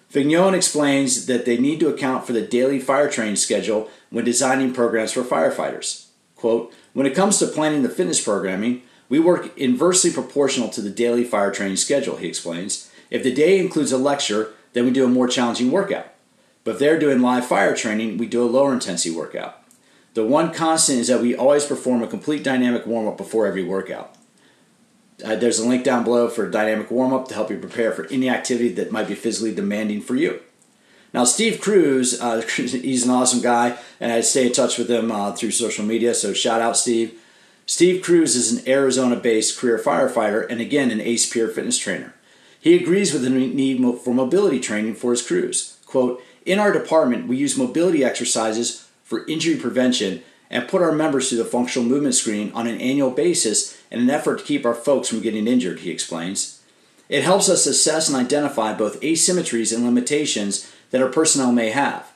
Fignon 0.08 0.54
explains 0.54 1.26
that 1.26 1.44
they 1.44 1.58
need 1.58 1.80
to 1.80 1.88
account 1.88 2.26
for 2.26 2.32
the 2.32 2.40
daily 2.40 2.80
fire 2.80 3.10
training 3.10 3.36
schedule 3.36 3.90
when 4.08 4.24
designing 4.24 4.72
programs 4.72 5.12
for 5.12 5.22
firefighters. 5.22 6.06
Quote, 6.34 6.72
when 6.94 7.06
it 7.06 7.14
comes 7.14 7.38
to 7.38 7.46
planning 7.46 7.82
the 7.82 7.90
fitness 7.90 8.24
programming, 8.24 8.82
we 9.10 9.18
work 9.18 9.54
inversely 9.58 10.10
proportional 10.10 10.70
to 10.70 10.80
the 10.80 10.88
daily 10.88 11.24
fire 11.24 11.50
training 11.50 11.76
schedule, 11.76 12.16
he 12.16 12.28
explains. 12.28 12.90
If 13.10 13.22
the 13.22 13.34
day 13.34 13.58
includes 13.58 13.92
a 13.92 13.98
lecture, 13.98 14.54
then 14.72 14.86
we 14.86 14.92
do 14.92 15.04
a 15.04 15.08
more 15.08 15.28
challenging 15.28 15.70
workout. 15.70 16.06
But 16.64 16.72
if 16.72 16.78
they're 16.78 16.98
doing 16.98 17.20
live 17.20 17.44
fire 17.44 17.76
training, 17.76 18.16
we 18.16 18.26
do 18.26 18.42
a 18.42 18.48
lower 18.48 18.72
intensity 18.72 19.14
workout. 19.14 19.62
The 20.14 20.24
one 20.24 20.52
constant 20.52 21.00
is 21.00 21.08
that 21.08 21.20
we 21.20 21.34
always 21.34 21.66
perform 21.66 22.02
a 22.02 22.06
complete 22.08 22.44
dynamic 22.44 22.86
warm 22.86 23.08
up 23.08 23.16
before 23.16 23.46
every 23.46 23.64
workout. 23.64 24.14
Uh, 25.24 25.36
there's 25.36 25.58
a 25.58 25.68
link 25.68 25.84
down 25.84 26.04
below 26.04 26.28
for 26.28 26.48
dynamic 26.48 26.90
warm 26.90 27.12
up 27.12 27.28
to 27.28 27.34
help 27.34 27.50
you 27.50 27.58
prepare 27.58 27.92
for 27.92 28.06
any 28.06 28.28
activity 28.28 28.72
that 28.72 28.92
might 28.92 29.08
be 29.08 29.14
physically 29.14 29.54
demanding 29.54 30.00
for 30.00 30.14
you. 30.14 30.40
Now, 31.12 31.24
Steve 31.24 31.60
Cruz, 31.60 32.20
uh, 32.20 32.42
he's 32.56 33.04
an 33.04 33.10
awesome 33.10 33.40
guy, 33.40 33.76
and 33.98 34.12
I 34.12 34.20
stay 34.20 34.46
in 34.46 34.52
touch 34.52 34.78
with 34.78 34.88
him 34.88 35.10
uh, 35.10 35.32
through 35.32 35.50
social 35.50 35.84
media, 35.84 36.14
so 36.14 36.32
shout 36.32 36.60
out, 36.60 36.76
Steve. 36.76 37.19
Steve 37.70 38.02
Cruz 38.02 38.34
is 38.34 38.50
an 38.50 38.68
Arizona 38.68 39.14
based 39.14 39.56
career 39.56 39.78
firefighter 39.78 40.44
and 40.50 40.60
again 40.60 40.90
an 40.90 41.00
ACE 41.00 41.30
peer 41.32 41.46
fitness 41.46 41.78
trainer. 41.78 42.12
He 42.60 42.74
agrees 42.74 43.12
with 43.12 43.22
the 43.22 43.30
need 43.30 43.80
for 44.00 44.12
mobility 44.12 44.58
training 44.58 44.96
for 44.96 45.12
his 45.12 45.24
crews. 45.24 45.78
Quote, 45.86 46.20
in 46.44 46.58
our 46.58 46.72
department, 46.72 47.28
we 47.28 47.36
use 47.36 47.56
mobility 47.56 48.02
exercises 48.02 48.88
for 49.04 49.24
injury 49.28 49.54
prevention 49.54 50.20
and 50.50 50.66
put 50.66 50.82
our 50.82 50.90
members 50.90 51.28
through 51.28 51.38
the 51.38 51.44
functional 51.44 51.88
movement 51.88 52.16
screen 52.16 52.50
on 52.54 52.66
an 52.66 52.80
annual 52.80 53.12
basis 53.12 53.80
in 53.88 54.00
an 54.00 54.10
effort 54.10 54.40
to 54.40 54.44
keep 54.44 54.66
our 54.66 54.74
folks 54.74 55.08
from 55.08 55.20
getting 55.20 55.46
injured, 55.46 55.78
he 55.78 55.92
explains. 55.92 56.60
It 57.08 57.22
helps 57.22 57.48
us 57.48 57.66
assess 57.66 58.08
and 58.08 58.16
identify 58.16 58.74
both 58.74 59.00
asymmetries 59.00 59.72
and 59.72 59.84
limitations 59.84 60.68
that 60.90 61.00
our 61.00 61.08
personnel 61.08 61.52
may 61.52 61.70
have. 61.70 62.10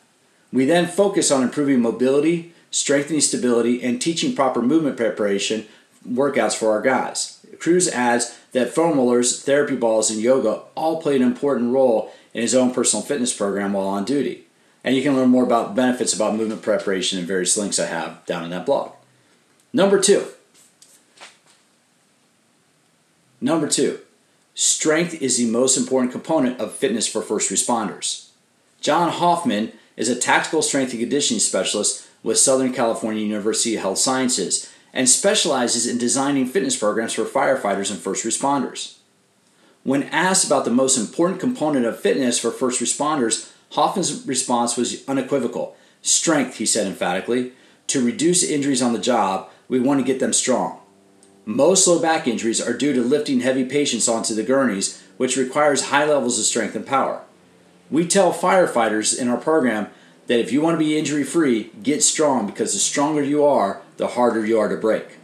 We 0.53 0.65
then 0.65 0.89
focus 0.89 1.31
on 1.31 1.45
improving 1.45 1.81
mobility, 1.81 2.54
strengthening 2.75 3.21
stability, 3.21 3.81
and 3.85 4.03
teaching 4.03 4.35
proper 4.35 4.61
movement 4.61 4.97
preparation 4.97 5.65
workouts 6.07 6.57
for 6.57 6.73
our 6.73 6.83
guys. 6.83 7.39
Cruz 7.61 7.87
adds 7.87 8.37
that 8.51 8.75
foam 8.75 8.97
rollers, 8.97 9.45
therapy 9.45 9.77
balls, 9.77 10.11
and 10.11 10.21
yoga 10.21 10.63
all 10.75 11.01
play 11.01 11.15
an 11.15 11.23
important 11.23 11.73
role 11.73 12.13
in 12.33 12.43
his 12.43 12.53
own 12.53 12.75
personal 12.75 13.05
fitness 13.05 13.33
program 13.33 13.75
while 13.75 13.87
on 13.87 14.05
duty. 14.05 14.49
And 14.83 14.97
you 14.97 15.03
can 15.03 15.15
learn 15.15 15.29
more 15.29 15.45
about 15.45 15.77
benefits 15.77 16.13
about 16.13 16.35
movement 16.35 16.63
preparation 16.63 17.17
and 17.17 17.29
various 17.29 17.57
links 17.57 17.79
I 17.79 17.87
have 17.87 18.27
down 18.27 18.43
in 18.43 18.51
that 18.51 18.67
blog. 18.67 18.91
Number 19.73 20.01
two. 20.01 20.27
Number 23.41 23.69
two, 23.69 24.01
strength 24.57 25.23
is 25.23 25.39
the 25.39 25.47
most 25.47 25.77
important 25.77 26.11
component 26.11 26.59
of 26.59 26.73
fitness 26.73 27.07
for 27.07 27.23
first 27.23 27.53
responders. 27.53 28.31
John 28.81 29.13
Hoffman 29.13 29.73
is 29.97 30.09
a 30.09 30.17
tactical 30.17 30.61
strength 30.61 30.91
and 30.91 31.01
conditioning 31.01 31.39
specialist 31.39 32.09
with 32.25 32.39
Southern 32.39 32.73
California 32.73 33.23
University 33.23 33.77
of 33.77 33.83
Health 33.83 33.99
Sciences 33.99 34.73
and 34.93 35.09
specializes 35.09 35.87
in 35.87 35.99
designing 35.99 36.47
fitness 36.47 36.77
programs 36.77 37.13
for 37.13 37.25
firefighters 37.25 37.91
and 37.91 38.01
first 38.01 38.25
responders. 38.25 38.97
When 39.85 40.05
asked 40.05 40.47
about 40.47 40.65
the 40.65 40.71
most 40.71 40.97
important 40.97 41.39
component 41.39 41.85
of 41.85 42.01
fitness 42.01 42.41
for 42.41 42.51
first 42.51 42.81
responders, 42.81 43.53
Hoffman's 43.73 44.27
response 44.27 44.77
was 44.77 45.07
unequivocal. 45.07 45.77
Strength, 46.01 46.57
he 46.57 46.67
said 46.67 46.87
emphatically. 46.87 47.53
To 47.89 48.05
reduce 48.05 48.43
injuries 48.43 48.81
on 48.81 48.93
the 48.93 48.99
job, 48.99 49.51
we 49.69 49.79
want 49.79 50.01
to 50.01 50.07
get 50.07 50.21
them 50.21 50.33
strong. 50.33 50.81
Most 51.45 51.87
low 51.87 52.01
back 52.01 52.27
injuries 52.27 52.61
are 52.61 52.73
due 52.73 52.95
to 52.95 53.03
lifting 53.03 53.41
heavy 53.41 53.65
patients 53.65 54.09
onto 54.09 54.35
the 54.35 54.43
gurneys, 54.43 55.03
which 55.19 55.37
requires 55.37 55.87
high 55.87 56.07
levels 56.07 56.39
of 56.39 56.47
strength 56.47 56.75
and 56.75 56.87
power. 56.87 57.23
We 57.91 58.07
tell 58.07 58.33
firefighters 58.33 59.19
in 59.19 59.29
our 59.29 59.37
program 59.37 59.89
that 60.27 60.41
if 60.41 60.53
you 60.53 60.61
want 60.61 60.75
to 60.75 60.85
be 60.85 60.99
injury 60.99 61.25
free, 61.25 61.71
get 61.83 62.03
strong 62.03 62.47
because 62.47 62.73
the 62.73 62.79
stronger 62.79 63.23
you 63.23 63.45
are, 63.45 63.83
the 63.97 64.09
harder 64.09 64.45
you 64.45 64.59
are 64.59 64.69
to 64.69 64.77
break. 64.77 65.19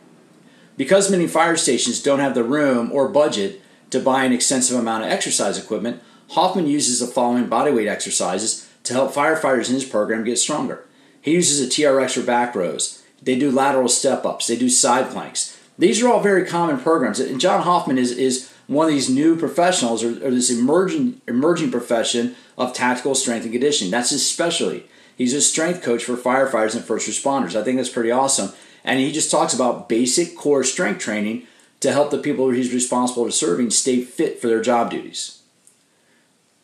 Because 0.77 1.11
many 1.11 1.27
fire 1.27 1.57
stations 1.57 2.03
don't 2.03 2.21
have 2.21 2.35
the 2.35 2.45
room 2.45 2.91
or 2.93 3.09
budget 3.09 3.61
to 3.91 4.01
buy 4.01 4.25
an 4.25 4.33
extensive 4.33 4.79
amount 4.79 5.05
of 5.05 5.11
exercise 5.11 5.59
equipment, 5.59 6.03
Hoffman 6.31 6.67
uses 6.67 7.01
the 7.01 7.07
following 7.07 7.49
bodyweight 7.49 7.89
exercises 7.89 8.69
to 8.85 8.93
help 8.93 9.13
firefighters 9.13 9.69
in 9.69 9.75
his 9.75 9.85
program 9.85 10.25
get 10.25 10.39
stronger. 10.39 10.87
He 11.21 11.33
uses 11.33 11.61
a 11.61 11.69
TRX 11.69 12.15
for 12.15 12.23
back 12.23 12.55
rows. 12.55 13.03
They 13.23 13.39
do 13.39 13.51
lateral 13.51 13.89
step 13.89 14.25
ups. 14.25 14.47
They 14.47 14.57
do 14.57 14.69
side 14.69 15.11
planks. 15.11 15.59
These 15.79 16.03
are 16.03 16.09
all 16.09 16.21
very 16.21 16.47
common 16.47 16.79
programs. 16.79 17.21
And 17.21 17.41
John 17.41 17.63
Hoffman 17.63 17.99
is, 17.99 18.13
is 18.13 18.50
one 18.71 18.87
of 18.87 18.93
these 18.93 19.11
new 19.11 19.35
professionals 19.35 20.05
or, 20.05 20.11
or 20.25 20.31
this 20.31 20.49
emerging, 20.49 21.21
emerging 21.27 21.73
profession 21.73 22.37
of 22.57 22.73
tactical 22.73 23.17
strength 23.17 23.43
and 23.43 23.51
conditioning. 23.51 23.91
That's 23.91 24.11
his 24.11 24.25
specialty. 24.25 24.87
He's 25.17 25.35
a 25.35 25.41
strength 25.41 25.83
coach 25.83 26.05
for 26.05 26.17
firefighters 26.17 26.77
and 26.77 26.85
first 26.85 27.09
responders. 27.09 27.57
I 27.57 27.65
think 27.65 27.79
that's 27.79 27.89
pretty 27.89 28.13
awesome. 28.13 28.53
And 28.85 29.01
he 29.01 29.11
just 29.11 29.29
talks 29.29 29.53
about 29.53 29.89
basic 29.89 30.37
core 30.37 30.63
strength 30.63 31.01
training 31.01 31.49
to 31.81 31.91
help 31.91 32.13
the 32.13 32.19
people 32.19 32.49
he's 32.51 32.73
responsible 32.73 33.25
for 33.25 33.33
serving 33.33 33.71
stay 33.71 34.03
fit 34.03 34.41
for 34.41 34.47
their 34.47 34.63
job 34.63 34.93
duties. 34.93 35.43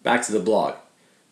Back 0.05 0.25
to 0.27 0.33
the 0.33 0.39
blog. 0.39 0.77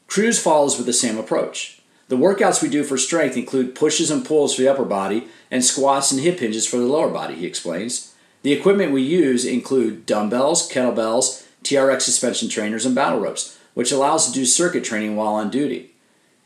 Cruz 0.09 0.43
follows 0.43 0.77
with 0.77 0.87
the 0.87 0.93
same 0.93 1.19
approach. 1.19 1.83
The 2.09 2.17
workouts 2.17 2.61
we 2.61 2.69
do 2.69 2.83
for 2.83 2.99
strength 2.99 3.37
include 3.37 3.77
pushes 3.77 4.11
and 4.11 4.27
pulls 4.27 4.57
for 4.57 4.63
the 4.63 4.69
upper 4.69 4.85
body 4.85 5.29
and 5.53 5.65
squats 5.65 6.11
and 6.11 6.21
hip 6.21 6.41
hinges 6.41 6.67
for 6.67 6.79
the 6.79 6.87
lower 6.87 7.11
body, 7.11 7.37
he 7.37 7.47
explains. 7.47 8.14
The 8.45 8.53
equipment 8.53 8.93
we 8.93 9.01
use 9.01 9.47
include 9.47 10.05
dumbbells, 10.05 10.71
kettlebells, 10.71 11.47
TRX 11.63 12.03
suspension 12.03 12.51
trainers, 12.51 12.85
and 12.85 12.95
battle 12.95 13.19
ropes, 13.19 13.59
which 13.73 13.91
allows 13.91 14.27
to 14.27 14.35
do 14.35 14.45
circuit 14.45 14.85
training 14.85 15.17
while 15.17 15.33
on 15.33 15.49
duty. 15.49 15.95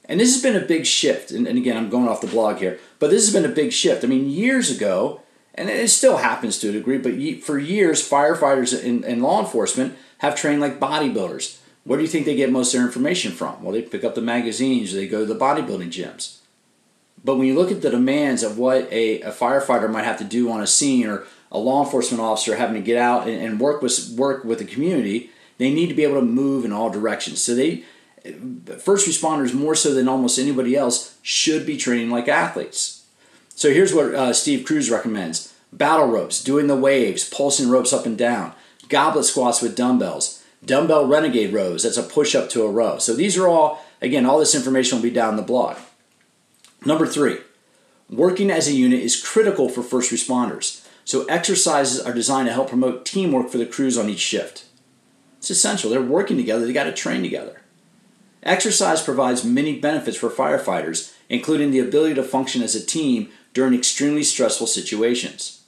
And 0.05 0.21
this 0.21 0.33
has 0.33 0.41
been 0.41 0.55
a 0.55 0.65
big 0.65 0.87
shift, 0.87 1.33
and, 1.33 1.49
and 1.49 1.59
again, 1.59 1.77
I'm 1.77 1.91
going 1.91 2.07
off 2.07 2.21
the 2.21 2.29
blog 2.29 2.59
here, 2.59 2.79
but 3.01 3.11
this 3.11 3.27
has 3.27 3.35
been 3.35 3.51
a 3.51 3.53
big 3.53 3.73
shift. 3.73 4.05
I 4.05 4.07
mean, 4.07 4.31
years 4.31 4.71
ago, 4.71 5.23
and 5.57 5.69
it 5.69 5.91
still 5.91 6.19
happens 6.19 6.61
to 6.61 6.69
a 6.69 6.73
degree, 6.73 6.99
but 6.99 7.43
for 7.43 7.59
years, 7.59 8.09
firefighters 8.09 8.81
and, 8.81 9.05
and 9.05 9.21
law 9.21 9.41
enforcement 9.41 9.97
have 10.19 10.37
trained 10.37 10.61
like 10.61 10.79
bodybuilders. 10.79 11.59
Where 11.83 11.97
do 11.97 12.05
you 12.05 12.09
think 12.09 12.27
they 12.27 12.37
get 12.37 12.53
most 12.53 12.73
of 12.73 12.79
their 12.79 12.87
information 12.87 13.33
from? 13.33 13.61
Well, 13.61 13.73
they 13.73 13.83
pick 13.83 14.05
up 14.05 14.15
the 14.15 14.21
magazines, 14.21 14.93
they 14.93 15.09
go 15.09 15.27
to 15.27 15.35
the 15.35 15.39
bodybuilding 15.39 15.91
gyms. 15.91 16.37
But 17.25 17.39
when 17.39 17.49
you 17.49 17.57
look 17.57 17.73
at 17.73 17.83
the 17.83 17.91
demands 17.91 18.45
of 18.45 18.57
what 18.57 18.91
a, 18.93 19.21
a 19.23 19.33
firefighter 19.33 19.91
might 19.91 20.05
have 20.05 20.19
to 20.19 20.25
do 20.25 20.49
on 20.53 20.61
a 20.61 20.67
scene 20.69 21.09
or 21.09 21.25
a 21.51 21.59
law 21.59 21.85
enforcement 21.85 22.23
officer 22.23 22.57
having 22.57 22.75
to 22.75 22.81
get 22.81 22.99
out 22.99 23.29
and, 23.29 23.41
and 23.41 23.61
work 23.61 23.83
with 23.83 24.15
work 24.17 24.45
with 24.45 24.59
the 24.59 24.65
community, 24.65 25.31
they 25.59 25.73
need 25.73 25.89
to 25.89 25.95
be 25.95 26.05
able 26.05 26.21
to 26.21 26.27
move 26.27 26.65
in 26.65 26.73
all 26.73 26.91
directions. 26.91 27.43
So 27.43 27.55
they 27.55 27.85
first 28.79 29.09
responders 29.09 29.55
more 29.55 29.75
so 29.75 29.95
than 29.95 30.09
almost 30.09 30.39
anybody 30.39 30.77
else 30.77 31.17
should 31.23 31.65
be 31.65 31.77
training 31.77 32.11
like 32.11 32.29
athletes. 32.29 33.05
So 33.55 33.73
here's 33.73 33.95
what 33.95 34.15
uh, 34.15 34.33
Steve 34.33 34.67
Cruz 34.67 34.91
recommends: 34.91 35.55
battle 35.73 36.07
ropes, 36.07 36.43
doing 36.43 36.67
the 36.67 36.77
waves, 36.77 37.29
pulsing 37.29 37.69
ropes 37.71 37.93
up 37.93 38.07
and 38.07 38.19
down, 38.19 38.53
goblet 38.89 39.25
squats 39.25 39.63
with 39.63 39.77
dumbbells, 39.77 40.39
Dumbbell 40.65 41.07
Renegade 41.07 41.53
rows, 41.53 41.85
that's 41.85 41.97
a 41.97 42.03
push 42.03 42.35
up 42.35 42.51
to 42.51 42.65
a 42.65 42.71
row. 42.71 42.99
So 42.99 43.15
these 43.15 43.37
are 43.37 43.47
all, 43.47 43.85
again, 44.03 44.27
all 44.27 44.39
this 44.39 44.55
information 44.55 44.99
will 44.99 45.03
be 45.03 45.11
down 45.11 45.37
the 45.37 45.43
blog. 45.43 45.77
Number 46.85 47.07
three, 47.07 47.39
working 48.11 48.51
as 48.51 48.69
a 48.69 48.73
unit 48.73 49.01
is 49.01 49.23
critical 49.23 49.69
for 49.69 49.83
first 49.83 50.11
responders. 50.11 50.85
So 51.09 51.25
exercises 51.25 51.99
are 52.03 52.13
designed 52.13 52.49
to 52.49 52.53
help 52.53 52.69
promote 52.69 53.07
teamwork 53.07 53.49
for 53.49 53.57
the 53.57 53.65
crews 53.65 53.97
on 53.97 54.11
each 54.11 54.19
shift. 54.19 54.67
It's 55.39 55.49
essential. 55.49 55.89
They're 55.89 56.03
working 56.03 56.37
together, 56.37 56.67
they 56.67 56.75
got 56.75 56.85
to 56.85 56.93
train 56.93 57.23
together. 57.23 57.63
Exercise 58.43 59.03
provides 59.03 59.43
many 59.43 59.81
benefits 59.81 60.19
for 60.19 60.29
firefighters, 60.29 61.15
including 61.31 61.71
the 61.71 61.79
ability 61.79 62.15
to 62.17 62.23
function 62.23 62.61
as 62.61 62.75
a 62.75 62.85
team 62.85 63.31
during 63.55 63.73
extremely 63.73 64.23
stressful 64.23 64.67
situations. 64.67 65.63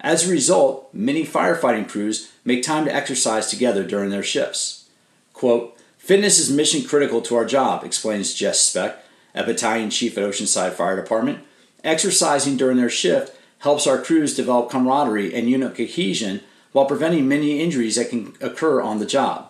As 0.00 0.28
a 0.28 0.30
result, 0.30 0.92
many 0.92 1.24
firefighting 1.24 1.88
crews 1.88 2.30
make 2.44 2.62
time 2.62 2.84
to 2.84 2.94
exercise 2.94 3.46
together 3.46 3.84
during 3.84 4.10
their 4.10 4.22
shifts. 4.22 4.90
Quote, 5.32 5.78
Fitness 5.96 6.38
is 6.38 6.54
mission 6.54 6.86
critical 6.86 7.22
to 7.22 7.36
our 7.36 7.46
job, 7.46 7.84
explains 7.84 8.34
Jess 8.34 8.60
Speck, 8.60 9.02
a 9.34 9.44
battalion 9.44 9.88
chief 9.88 10.18
at 10.18 10.24
Oceanside 10.24 10.74
Fire 10.74 10.94
Department. 10.94 11.38
Exercising 11.82 12.58
during 12.58 12.76
their 12.76 12.90
shift 12.90 13.34
helps 13.64 13.86
our 13.86 14.00
crews 14.00 14.34
develop 14.34 14.70
camaraderie 14.70 15.34
and 15.34 15.50
unit 15.50 15.74
cohesion 15.74 16.40
while 16.72 16.86
preventing 16.86 17.28
many 17.28 17.60
injuries 17.60 17.96
that 17.96 18.08
can 18.08 18.32
occur 18.40 18.80
on 18.80 18.98
the 18.98 19.06
job. 19.06 19.48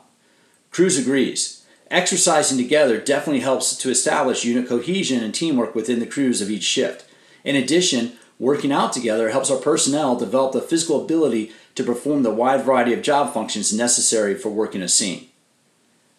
Cruz 0.70 0.98
agrees. 0.98 1.64
Exercising 1.90 2.56
together 2.56 2.98
definitely 2.98 3.40
helps 3.40 3.76
to 3.76 3.90
establish 3.90 4.44
unit 4.44 4.68
cohesion 4.68 5.22
and 5.22 5.34
teamwork 5.34 5.74
within 5.74 6.00
the 6.00 6.06
crews 6.06 6.40
of 6.40 6.50
each 6.50 6.64
shift. 6.64 7.04
In 7.44 7.54
addition, 7.54 8.16
Working 8.38 8.72
out 8.72 8.92
together 8.92 9.30
helps 9.30 9.50
our 9.50 9.58
personnel 9.58 10.16
develop 10.16 10.52
the 10.52 10.60
physical 10.60 11.02
ability 11.02 11.52
to 11.76 11.84
perform 11.84 12.22
the 12.22 12.34
wide 12.34 12.64
variety 12.64 12.92
of 12.92 13.02
job 13.02 13.32
functions 13.32 13.72
necessary 13.72 14.34
for 14.34 14.48
working 14.48 14.82
a 14.82 14.88
scene. 14.88 15.28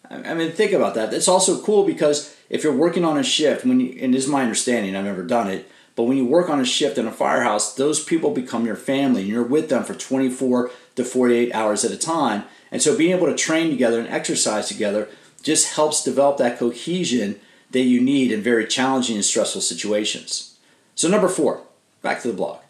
I 0.08 0.34
mean, 0.34 0.52
think 0.52 0.72
about 0.72 0.94
that. 0.94 1.12
It's 1.12 1.28
also 1.28 1.60
cool 1.60 1.84
because 1.84 2.34
if 2.48 2.62
you're 2.62 2.74
working 2.74 3.04
on 3.04 3.18
a 3.18 3.24
shift, 3.24 3.64
when 3.64 3.80
you, 3.80 3.98
and 4.00 4.14
this 4.14 4.24
is 4.24 4.30
my 4.30 4.42
understanding, 4.42 4.96
I've 4.96 5.04
never 5.04 5.24
done 5.24 5.48
it, 5.48 5.70
but 5.96 6.04
when 6.04 6.16
you 6.16 6.24
work 6.24 6.48
on 6.48 6.60
a 6.60 6.64
shift 6.64 6.98
in 6.98 7.06
a 7.06 7.12
firehouse, 7.12 7.74
those 7.74 8.04
people 8.04 8.30
become 8.30 8.66
your 8.66 8.76
family 8.76 9.22
and 9.22 9.30
you're 9.30 9.42
with 9.42 9.68
them 9.68 9.82
for 9.82 9.94
24 9.94 10.70
to 10.94 11.04
48 11.04 11.54
hours 11.54 11.84
at 11.84 11.90
a 11.90 11.96
time. 11.96 12.44
And 12.70 12.80
so 12.80 12.96
being 12.96 13.16
able 13.16 13.26
to 13.26 13.34
train 13.34 13.70
together 13.70 13.98
and 13.98 14.08
exercise 14.08 14.68
together 14.68 15.08
just 15.42 15.74
helps 15.74 16.04
develop 16.04 16.36
that 16.38 16.58
cohesion 16.58 17.40
that 17.70 17.80
you 17.80 18.00
need 18.00 18.30
in 18.30 18.42
very 18.42 18.66
challenging 18.66 19.16
and 19.16 19.24
stressful 19.24 19.62
situations. 19.62 20.58
So, 20.94 21.08
number 21.08 21.28
four, 21.28 21.62
Back 22.06 22.22
to 22.22 22.28
the 22.28 22.34
blog. 22.34 22.60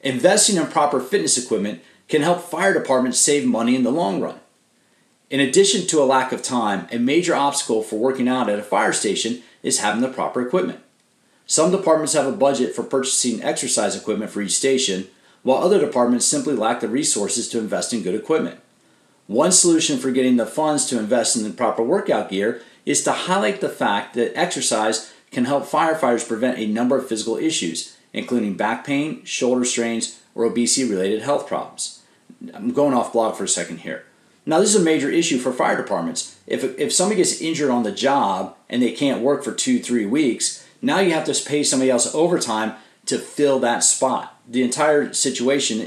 Investing 0.00 0.56
in 0.56 0.66
proper 0.68 0.98
fitness 0.98 1.36
equipment 1.36 1.82
can 2.08 2.22
help 2.22 2.40
fire 2.40 2.72
departments 2.72 3.18
save 3.18 3.44
money 3.44 3.76
in 3.76 3.82
the 3.82 3.90
long 3.90 4.22
run. 4.22 4.40
In 5.28 5.38
addition 5.38 5.86
to 5.88 6.02
a 6.02 6.04
lack 6.04 6.32
of 6.32 6.42
time, 6.42 6.88
a 6.90 6.98
major 6.98 7.34
obstacle 7.34 7.82
for 7.82 7.96
working 7.96 8.26
out 8.26 8.48
at 8.48 8.58
a 8.58 8.62
fire 8.62 8.94
station 8.94 9.42
is 9.62 9.80
having 9.80 10.00
the 10.00 10.08
proper 10.08 10.40
equipment. 10.40 10.80
Some 11.46 11.70
departments 11.70 12.14
have 12.14 12.26
a 12.26 12.32
budget 12.32 12.74
for 12.74 12.82
purchasing 12.82 13.42
exercise 13.42 13.96
equipment 13.96 14.30
for 14.30 14.40
each 14.40 14.56
station, 14.56 15.08
while 15.42 15.62
other 15.62 15.78
departments 15.78 16.24
simply 16.24 16.54
lack 16.54 16.80
the 16.80 16.88
resources 16.88 17.48
to 17.50 17.58
invest 17.58 17.92
in 17.92 18.02
good 18.02 18.14
equipment. 18.14 18.60
One 19.26 19.52
solution 19.52 19.98
for 19.98 20.10
getting 20.10 20.36
the 20.36 20.46
funds 20.46 20.86
to 20.86 20.98
invest 20.98 21.36
in 21.36 21.44
the 21.44 21.50
proper 21.50 21.82
workout 21.82 22.30
gear 22.30 22.62
is 22.86 23.02
to 23.04 23.12
highlight 23.12 23.60
the 23.60 23.68
fact 23.68 24.14
that 24.14 24.36
exercise 24.38 25.12
can 25.30 25.44
help 25.44 25.66
firefighters 25.66 26.26
prevent 26.26 26.58
a 26.58 26.66
number 26.66 26.96
of 26.96 27.08
physical 27.08 27.36
issues, 27.36 27.96
including 28.12 28.56
back 28.56 28.86
pain, 28.86 29.24
shoulder 29.24 29.64
strains, 29.64 30.20
or 30.34 30.44
obesity 30.44 30.88
related 30.88 31.22
health 31.22 31.46
problems. 31.46 32.02
I'm 32.52 32.72
going 32.72 32.94
off 32.94 33.12
blog 33.12 33.36
for 33.36 33.44
a 33.44 33.48
second 33.48 33.78
here. 33.78 34.04
Now, 34.46 34.60
this 34.60 34.74
is 34.74 34.80
a 34.80 34.84
major 34.84 35.10
issue 35.10 35.38
for 35.38 35.52
fire 35.52 35.76
departments. 35.76 36.38
If, 36.46 36.78
if 36.78 36.92
somebody 36.92 37.16
gets 37.16 37.40
injured 37.40 37.70
on 37.70 37.82
the 37.82 37.92
job 37.92 38.56
and 38.68 38.82
they 38.82 38.92
can't 38.92 39.22
work 39.22 39.42
for 39.42 39.52
two, 39.52 39.78
three 39.78 40.04
weeks, 40.04 40.63
now 40.84 41.00
you 41.00 41.12
have 41.12 41.24
to 41.24 41.44
pay 41.44 41.62
somebody 41.62 41.90
else 41.90 42.14
overtime 42.14 42.74
to 43.06 43.18
fill 43.18 43.58
that 43.60 43.84
spot. 43.84 44.38
The 44.48 44.62
entire 44.62 45.12
situation 45.12 45.80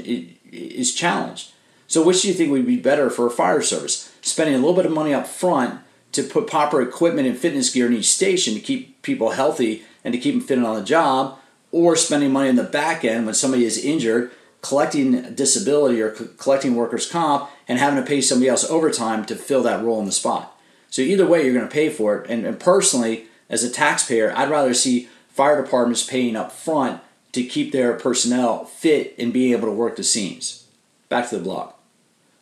is 0.50 0.94
challenged. 0.94 1.52
So, 1.86 2.02
which 2.02 2.22
do 2.22 2.28
you 2.28 2.34
think 2.34 2.50
would 2.50 2.66
be 2.66 2.76
better 2.76 3.08
for 3.08 3.26
a 3.26 3.30
fire 3.30 3.62
service? 3.62 4.12
Spending 4.20 4.54
a 4.54 4.58
little 4.58 4.74
bit 4.74 4.86
of 4.86 4.92
money 4.92 5.14
up 5.14 5.26
front 5.26 5.80
to 6.12 6.22
put 6.22 6.46
proper 6.46 6.82
equipment 6.82 7.28
and 7.28 7.36
fitness 7.36 7.72
gear 7.72 7.86
in 7.86 7.94
each 7.94 8.10
station 8.10 8.54
to 8.54 8.60
keep 8.60 9.00
people 9.02 9.30
healthy 9.30 9.82
and 10.04 10.12
to 10.12 10.20
keep 10.20 10.34
them 10.34 10.42
fit 10.42 10.58
on 10.58 10.76
the 10.76 10.84
job, 10.84 11.38
or 11.70 11.96
spending 11.96 12.32
money 12.32 12.48
in 12.48 12.56
the 12.56 12.62
back 12.62 13.04
end 13.04 13.26
when 13.26 13.34
somebody 13.34 13.64
is 13.64 13.82
injured, 13.82 14.30
collecting 14.62 15.34
disability 15.34 16.00
or 16.00 16.10
collecting 16.10 16.74
workers' 16.74 17.10
comp, 17.10 17.48
and 17.66 17.78
having 17.78 18.02
to 18.02 18.08
pay 18.08 18.20
somebody 18.20 18.48
else 18.48 18.68
overtime 18.70 19.24
to 19.24 19.36
fill 19.36 19.62
that 19.62 19.82
role 19.82 20.00
in 20.00 20.06
the 20.06 20.12
spot. 20.12 20.58
So 20.90 21.02
either 21.02 21.26
way, 21.26 21.44
you're 21.44 21.54
going 21.54 21.68
to 21.68 21.72
pay 21.72 21.90
for 21.90 22.18
it. 22.18 22.30
And, 22.30 22.46
and 22.46 22.58
personally, 22.58 23.26
as 23.48 23.64
a 23.64 23.70
taxpayer, 23.70 24.32
I'd 24.36 24.50
rather 24.50 24.74
see 24.74 25.08
fire 25.28 25.62
departments 25.62 26.04
paying 26.04 26.36
up 26.36 26.52
front 26.52 27.00
to 27.32 27.44
keep 27.44 27.72
their 27.72 27.94
personnel 27.94 28.64
fit 28.64 29.14
and 29.18 29.32
being 29.32 29.52
able 29.52 29.68
to 29.68 29.72
work 29.72 29.96
the 29.96 30.04
scenes. 30.04 30.66
Back 31.08 31.28
to 31.28 31.38
the 31.38 31.44
blog. 31.44 31.74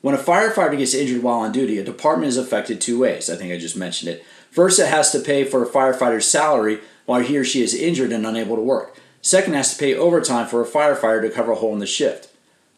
When 0.01 0.15
a 0.15 0.19
firefighter 0.19 0.79
gets 0.79 0.95
injured 0.95 1.23
while 1.23 1.41
on 1.41 1.53
duty, 1.53 1.79
a 1.79 1.85
department 1.85 2.29
is 2.29 2.37
affected 2.37 2.81
two 2.81 2.99
ways. 2.99 3.29
I 3.29 3.37
think 3.37 3.53
I 3.53 3.59
just 3.59 3.77
mentioned 3.77 4.11
it. 4.11 4.25
First, 4.51 4.79
it 4.79 4.87
has 4.87 5.11
to 5.13 5.21
pay 5.21 5.45
for 5.45 5.63
a 5.63 5.69
firefighter's 5.69 6.29
salary 6.29 6.81
while 7.07 7.21
he 7.21 7.37
or 7.37 7.45
she 7.45 7.63
is 7.63 7.75
injured 7.75 8.13
and 8.13 8.27
unable 8.27 8.57
to 8.57 8.63
work. 8.63 8.97
Second 9.21 9.55
has 9.55 9.73
to 9.73 9.79
pay 9.79 9.95
overtime 9.95 10.47
for 10.47 10.63
a 10.63 10.67
firefighter 10.67 11.23
to 11.23 11.31
cover 11.31 11.53
a 11.53 11.57
hole 11.57 11.73
in 11.73 11.81
the 11.81 11.87
shift. 11.87 12.29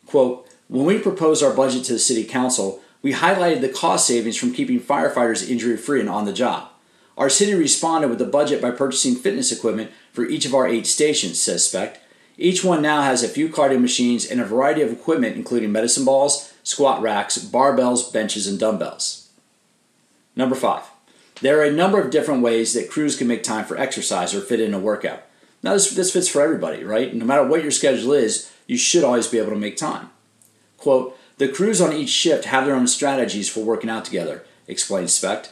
Quote, 0.06 0.48
when 0.68 0.86
we 0.86 0.98
proposed 0.98 1.42
our 1.42 1.52
budget 1.52 1.84
to 1.84 1.92
the 1.92 1.98
City 1.98 2.24
Council, 2.24 2.80
we 3.02 3.12
highlighted 3.12 3.60
the 3.60 3.68
cost 3.68 4.06
savings 4.06 4.36
from 4.36 4.52
keeping 4.54 4.80
firefighters 4.80 5.48
injury 5.48 5.76
free 5.76 6.00
and 6.00 6.08
on 6.08 6.24
the 6.24 6.32
job. 6.32 6.70
Our 7.18 7.28
city 7.28 7.52
responded 7.52 8.10
with 8.10 8.22
a 8.22 8.26
budget 8.26 8.62
by 8.62 8.70
purchasing 8.70 9.16
fitness 9.16 9.50
equipment 9.50 9.90
for 10.12 10.24
each 10.24 10.46
of 10.46 10.54
our 10.54 10.68
eight 10.68 10.86
stations, 10.86 11.42
says 11.42 11.66
Speck. 11.66 12.00
Each 12.38 12.62
one 12.62 12.80
now 12.80 13.02
has 13.02 13.24
a 13.24 13.28
few 13.28 13.48
cardio 13.48 13.80
machines 13.80 14.24
and 14.24 14.40
a 14.40 14.44
variety 14.44 14.82
of 14.82 14.92
equipment, 14.92 15.34
including 15.34 15.72
medicine 15.72 16.04
balls, 16.04 16.54
squat 16.62 17.02
racks, 17.02 17.36
barbells, 17.36 18.12
benches, 18.12 18.46
and 18.46 18.56
dumbbells. 18.56 19.28
Number 20.36 20.54
five, 20.54 20.84
There 21.40 21.58
are 21.58 21.64
a 21.64 21.72
number 21.72 22.00
of 22.00 22.12
different 22.12 22.42
ways 22.42 22.72
that 22.74 22.90
crews 22.90 23.16
can 23.16 23.26
make 23.26 23.42
time 23.42 23.64
for 23.64 23.76
exercise 23.76 24.32
or 24.32 24.40
fit 24.40 24.60
in 24.60 24.72
a 24.72 24.78
workout. 24.78 25.22
Now, 25.60 25.72
this, 25.72 25.90
this 25.90 26.12
fits 26.12 26.28
for 26.28 26.40
everybody, 26.40 26.84
right? 26.84 27.12
No 27.12 27.24
matter 27.24 27.44
what 27.44 27.62
your 27.62 27.72
schedule 27.72 28.12
is, 28.12 28.52
you 28.68 28.76
should 28.76 29.02
always 29.02 29.26
be 29.26 29.38
able 29.38 29.50
to 29.50 29.56
make 29.56 29.76
time. 29.76 30.10
Quote, 30.76 31.18
the 31.38 31.48
crews 31.48 31.80
on 31.80 31.92
each 31.92 32.10
shift 32.10 32.44
have 32.44 32.64
their 32.64 32.76
own 32.76 32.86
strategies 32.86 33.48
for 33.48 33.64
working 33.64 33.90
out 33.90 34.04
together, 34.04 34.44
explains 34.68 35.12
Specht. 35.12 35.50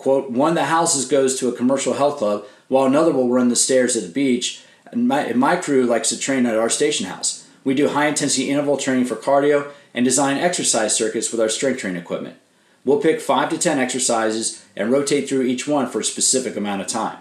Quote, 0.00 0.30
one 0.30 0.52
of 0.52 0.54
the 0.54 0.64
houses 0.64 1.04
goes 1.04 1.38
to 1.38 1.50
a 1.50 1.52
commercial 1.54 1.92
health 1.92 2.16
club 2.16 2.46
while 2.68 2.86
another 2.86 3.12
will 3.12 3.28
run 3.28 3.50
the 3.50 3.54
stairs 3.54 3.98
at 3.98 4.02
the 4.02 4.08
beach. 4.08 4.64
And 4.90 5.06
my, 5.06 5.20
and 5.20 5.38
my 5.38 5.56
crew 5.56 5.84
likes 5.84 6.08
to 6.08 6.18
train 6.18 6.46
at 6.46 6.56
our 6.56 6.70
station 6.70 7.04
house. 7.04 7.46
We 7.64 7.74
do 7.74 7.88
high 7.88 8.06
intensity 8.06 8.48
interval 8.48 8.78
training 8.78 9.04
for 9.04 9.14
cardio 9.14 9.70
and 9.92 10.02
design 10.02 10.38
exercise 10.38 10.96
circuits 10.96 11.30
with 11.30 11.38
our 11.38 11.50
strength 11.50 11.80
training 11.80 12.00
equipment. 12.00 12.38
We'll 12.82 13.02
pick 13.02 13.20
5 13.20 13.50
to 13.50 13.58
10 13.58 13.78
exercises 13.78 14.64
and 14.74 14.90
rotate 14.90 15.28
through 15.28 15.42
each 15.42 15.68
one 15.68 15.86
for 15.86 16.00
a 16.00 16.04
specific 16.04 16.56
amount 16.56 16.80
of 16.80 16.86
time. 16.86 17.18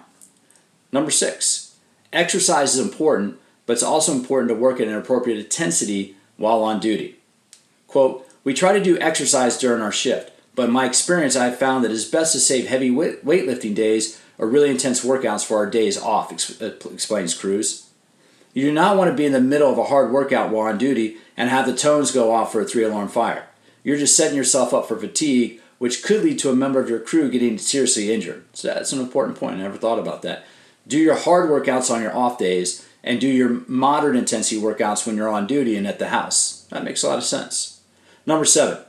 Number 0.94 1.12
6. 1.12 1.76
Exercise 2.14 2.76
is 2.76 2.82
important, 2.82 3.42
but 3.66 3.74
it's 3.74 3.84
also 3.84 4.14
important 4.14 4.48
to 4.52 4.56
work 4.56 4.80
at 4.80 4.88
an 4.88 4.96
appropriate 4.96 5.38
intensity 5.38 6.16
while 6.38 6.64
on 6.64 6.80
duty. 6.80 7.20
Quote, 7.88 8.26
we 8.46 8.54
try 8.54 8.72
to 8.72 8.82
do 8.82 8.98
exercise 9.00 9.58
during 9.58 9.82
our 9.82 9.92
shift, 9.92 10.32
but 10.60 10.66
in 10.66 10.74
my 10.74 10.86
experience, 10.86 11.38
I 11.38 11.46
have 11.46 11.58
found 11.58 11.86
that 11.86 11.92
it's 11.92 12.04
best 12.04 12.34
to 12.34 12.40
save 12.42 12.68
heavy 12.68 12.92
weightlifting 12.92 13.74
days 13.74 14.20
or 14.38 14.46
really 14.46 14.70
intense 14.70 15.06
workouts 15.06 15.46
for 15.46 15.56
our 15.56 15.66
days 15.66 15.98
off, 15.98 16.34
uh, 16.62 16.72
explains 16.92 17.34
Cruz. 17.34 17.88
You 18.54 18.64
do 18.64 18.74
not 18.74 18.98
want 18.98 19.10
to 19.10 19.16
be 19.16 19.26
in 19.26 19.32
the 19.32 19.40
middle 19.40 19.72
of 19.72 19.78
a 19.78 19.86
hard 19.86 20.12
workout 20.12 20.50
while 20.50 20.68
on 20.68 20.78
duty 20.78 21.16
and 21.38 21.50
have 21.50 21.66
the 21.66 21.74
tones 21.74 22.12
go 22.12 22.34
off 22.34 22.52
for 22.52 22.60
a 22.60 22.66
three 22.66 22.84
alarm 22.84 23.08
fire. 23.08 23.48
You're 23.86 23.96
just 23.96 24.18
setting 24.18 24.36
yourself 24.36 24.74
up 24.74 24.86
for 24.86 24.98
fatigue, 24.98 25.62
which 25.78 26.04
could 26.04 26.26
lead 26.26 26.40
to 26.40 26.50
a 26.50 26.56
member 26.58 26.82
of 26.82 26.90
your 26.90 27.00
crew 27.00 27.32
getting 27.32 27.58
seriously 27.58 28.12
injured. 28.12 28.44
So 28.52 28.68
that's 28.68 28.92
an 28.92 29.00
important 29.00 29.40
point. 29.40 29.56
I 29.56 29.60
never 29.60 29.78
thought 29.78 29.98
about 29.98 30.24
that. 30.24 30.44
Do 30.86 30.98
your 30.98 31.16
hard 31.16 31.50
workouts 31.50 31.90
on 31.90 32.02
your 32.02 32.14
off 32.14 32.38
days 32.38 32.86
and 33.02 33.22
do 33.22 33.30
your 33.30 33.62
moderate 33.70 34.18
intensity 34.18 34.60
workouts 34.60 35.08
when 35.08 35.16
you're 35.16 35.30
on 35.30 35.48
duty 35.48 35.78
and 35.78 35.88
at 35.88 36.00
the 36.00 36.10
house. 36.10 36.68
That 36.70 36.84
makes 36.84 37.02
a 37.02 37.08
lot 37.08 37.18
of 37.18 37.24
sense. 37.24 37.80
Number 38.26 38.44
seven, 38.44 38.84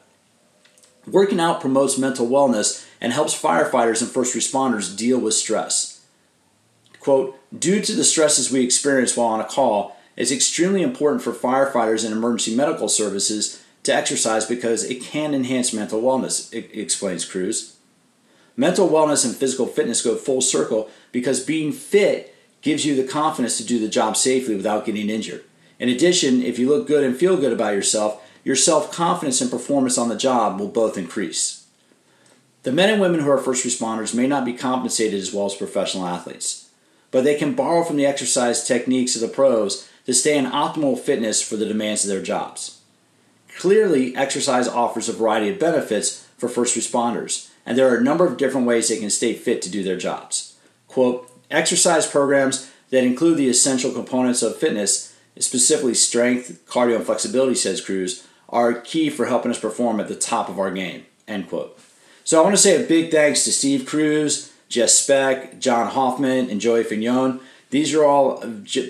working 1.07 1.41
out 1.41 1.61
promotes 1.61 1.99
mental 1.99 2.29
wellness 2.29 2.87
and 3.01 3.13
helps 3.13 3.41
firefighters 3.41 4.03
and 4.03 4.11
first 4.11 4.35
responders 4.35 4.97
deal 4.97 5.19
with 5.19 5.35
stress. 5.35 6.05
Quote, 7.01 7.39
due 7.59 7.81
to 7.81 7.95
the 7.95 8.05
stresses 8.05 8.51
we 8.51 8.63
experience 8.63 9.17
while 9.17 9.29
on 9.29 9.41
a 9.41 9.45
call, 9.45 9.97
it's 10.17 10.31
extremely 10.31 10.83
important 10.83 11.23
for 11.23 11.33
firefighters 11.33 12.05
and 12.05 12.13
emergency 12.13 12.55
medical 12.55 12.89
services 12.89 13.63
to 13.85 13.95
exercise 13.95 14.45
because 14.45 14.85
it 14.85 15.03
can 15.03 15.33
enhance 15.33 15.73
mental 15.73 16.03
wellness, 16.03 16.53
explains 16.53 17.25
Cruz. 17.25 17.77
Mental 18.57 18.89
wellness 18.89 19.25
and 19.25 19.35
physical 19.35 19.67
fitness 19.67 20.03
go 20.03 20.17
full 20.17 20.43
circle 20.43 20.91
because 21.13 21.41
being 21.41 21.73
fit 21.73 22.35
gives 22.61 22.85
you 22.85 22.95
the 22.95 23.11
confidence 23.11 23.57
to 23.57 23.65
do 23.65 23.79
the 23.79 23.89
job 23.89 24.17
safely 24.17 24.55
without 24.55 24.85
getting 24.85 25.09
injured. 25.09 25.43
In 25.79 25.89
addition, 25.89 26.43
if 26.43 26.59
you 26.59 26.69
look 26.69 26.87
good 26.87 27.03
and 27.03 27.17
feel 27.17 27.39
good 27.39 27.55
about 27.55 27.73
yourself, 27.73 28.23
your 28.45 28.57
self 28.57 28.93
confidence 28.93 29.41
and 29.41 29.51
performance 29.51 29.99
on 29.99 30.09
the 30.09 30.17
job 30.17 30.59
will 30.59 30.69
both 30.69 30.97
increase. 30.97 31.67
The 32.63 32.73
men 32.73 32.91
and 32.91 33.01
women 33.01 33.21
who 33.21 33.31
are 33.31 33.39
first 33.39 33.65
responders 33.65 34.15
may 34.15 34.27
not 34.27 34.45
be 34.45 34.53
compensated 34.53 35.19
as 35.19 35.33
well 35.33 35.47
as 35.47 35.55
professional 35.55 36.07
athletes, 36.07 36.69
but 37.11 37.25
they 37.25 37.37
can 37.37 37.55
borrow 37.55 37.83
from 37.83 37.97
the 37.97 38.07
exercise 38.07 38.67
techniques 38.67 39.15
of 39.15 39.23
the 39.23 39.29
pros 39.29 39.89
to 40.07 40.13
stay 40.13 40.37
in 40.37 40.45
optimal 40.45 40.99
fitness 40.99 41.43
for 41.43 41.57
the 41.57 41.67
demands 41.67 42.05
of 42.05 42.11
their 42.11 42.23
jobs. 42.23 42.81
Clearly, 43.57 44.15
exercise 44.15 44.69
offers 44.69 45.09
a 45.09 45.13
variety 45.13 45.51
of 45.51 45.59
benefits 45.59 46.27
for 46.37 46.49
first 46.49 46.77
responders, 46.77 47.51
and 47.67 47.77
there 47.77 47.93
are 47.93 47.97
a 47.97 48.03
number 48.03 48.27
of 48.27 48.37
different 48.37 48.67
ways 48.67 48.89
they 48.89 48.99
can 48.99 49.11
stay 49.11 49.35
fit 49.35 49.63
to 49.63 49.71
do 49.71 49.83
their 49.83 49.97
jobs. 49.97 50.57
Quote, 50.89 51.31
exercise 51.51 52.07
programs 52.07 52.71
that 52.91 53.05
include 53.05 53.39
the 53.39 53.49
essential 53.49 53.93
components 53.93 54.43
of 54.43 54.57
fitness, 54.57 55.17
specifically 55.39 55.95
strength, 55.95 56.61
cardio, 56.67 56.97
and 56.97 57.07
flexibility, 57.07 57.55
says 57.55 57.81
Cruz, 57.81 58.27
are 58.51 58.75
key 58.75 59.11
for 59.11 59.27
helping 59.27 59.51
us 59.51 59.59
perform 59.59 60.01
at 60.01 60.09
the 60.09 60.15
top 60.15 60.49
of 60.49 60.59
our 60.59 60.71
game. 60.71 61.07
End 61.27 61.49
quote. 61.49 61.79
So 62.25 62.39
I 62.39 62.43
want 62.43 62.55
to 62.55 62.63
say 62.63 62.83
a 62.83 62.87
big 62.87 63.11
thanks 63.11 63.45
to 63.45 63.53
Steve 63.53 63.87
Cruz, 63.87 64.53
Jess 64.69 64.95
Speck, 64.95 65.59
John 65.59 65.89
Hoffman, 65.89 66.51
and 66.51 66.61
Joey 66.61 66.85
Fignon. 66.85 67.41
These 67.71 67.95
are 67.95 68.05
all 68.05 68.39